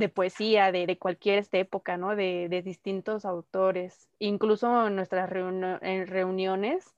[0.01, 2.17] De poesía, de, de cualquier esta época, ¿no?
[2.17, 4.09] De, de, distintos autores.
[4.19, 6.93] Incluso en nuestras reuniones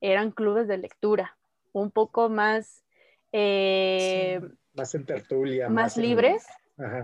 [0.00, 1.36] eran clubes de lectura,
[1.72, 2.84] un poco más...
[3.32, 4.40] Eh,
[4.74, 5.68] más en tertulia.
[5.68, 6.44] Más, libres,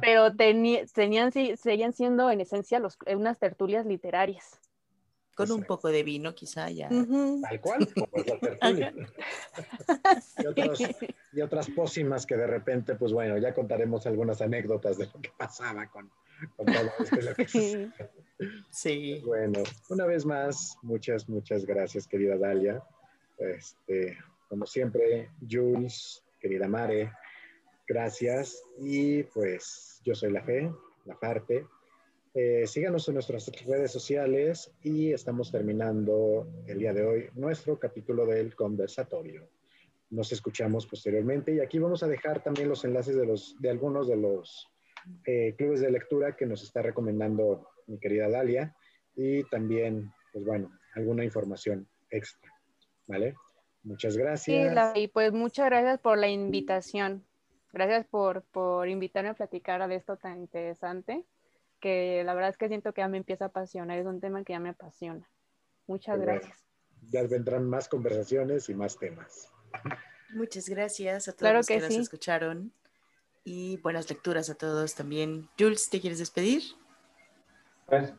[0.01, 4.59] pero tenían, seguían siendo en esencia los, unas tertulias literarias.
[5.37, 6.89] Con un poco de vino, quizá ya.
[6.89, 8.95] Tal cual, como la tertulia.
[11.33, 15.31] y, otras pócimas que de repente, pues bueno, ya contaremos algunas anécdotas de lo que
[15.37, 16.11] pasaba con,
[16.57, 16.67] todo
[17.39, 17.93] esto.
[18.71, 19.21] sí.
[19.27, 22.83] Bueno, una vez más, muchas, muchas gracias, querida Dalia.
[23.37, 24.17] Este,
[24.49, 27.13] como siempre, Jules, querida Mare,
[27.87, 28.63] gracias.
[28.79, 30.73] Y pues yo soy la fe,
[31.05, 31.67] la parte.
[32.39, 38.27] Eh, síganos en nuestras redes sociales y estamos terminando el día de hoy nuestro capítulo
[38.27, 39.49] del conversatorio.
[40.11, 44.07] Nos escuchamos posteriormente y aquí vamos a dejar también los enlaces de, los, de algunos
[44.07, 44.69] de los
[45.25, 48.77] eh, clubes de lectura que nos está recomendando mi querida Dalia
[49.15, 52.53] y también, pues bueno, alguna información extra.
[53.07, 53.35] ¿Vale?
[53.83, 54.95] Muchas gracias.
[54.95, 57.25] y pues muchas gracias por la invitación.
[57.73, 61.25] Gracias por, por invitarme a platicar de esto tan interesante,
[61.87, 64.43] que la verdad es que siento que ya me empieza a apasionar, es un tema
[64.43, 65.31] que ya me apasiona.
[65.87, 66.67] Muchas gracias.
[67.13, 69.53] Ya vendrán más conversaciones y más temas.
[70.35, 72.73] Muchas gracias a todos los que, nos escucharon
[73.45, 75.49] y buenas lecturas a todos también.
[75.57, 76.65] Jules, ¿te quieres despedir?
[77.87, 78.13] Pues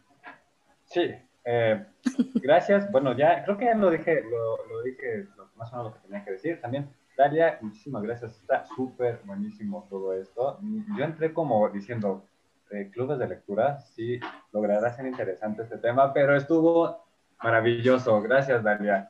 [0.85, 1.11] sí,
[1.43, 1.85] eh,
[2.35, 2.89] gracias.
[2.89, 6.07] Bueno, ya creo que ya lo dije, lo, lo dije más o menos lo que
[6.07, 6.61] tenía que decir.
[6.61, 8.39] También, Dalia, muchísimas gracias.
[8.39, 10.57] Está súper buenísimo todo esto.
[10.97, 12.23] Yo entré como diciendo,
[12.71, 14.19] eh, clubes de lectura, sí,
[14.51, 17.05] logrará ser interesante este tema, pero estuvo
[17.41, 18.21] maravilloso.
[18.21, 19.07] Gracias, Dalia.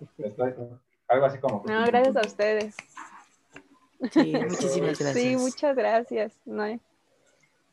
[1.07, 1.63] algo así como...
[1.65, 2.75] No, gracias a ustedes.
[4.11, 5.13] Sí, muchísimas gracias.
[5.13, 6.33] Sí, muchas gracias.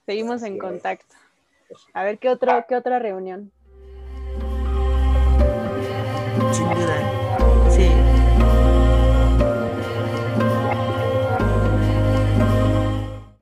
[0.06, 1.14] seguimos en contacto.
[1.92, 3.50] A ver qué, otro, qué otra reunión.
[6.52, 7.13] Sin duda.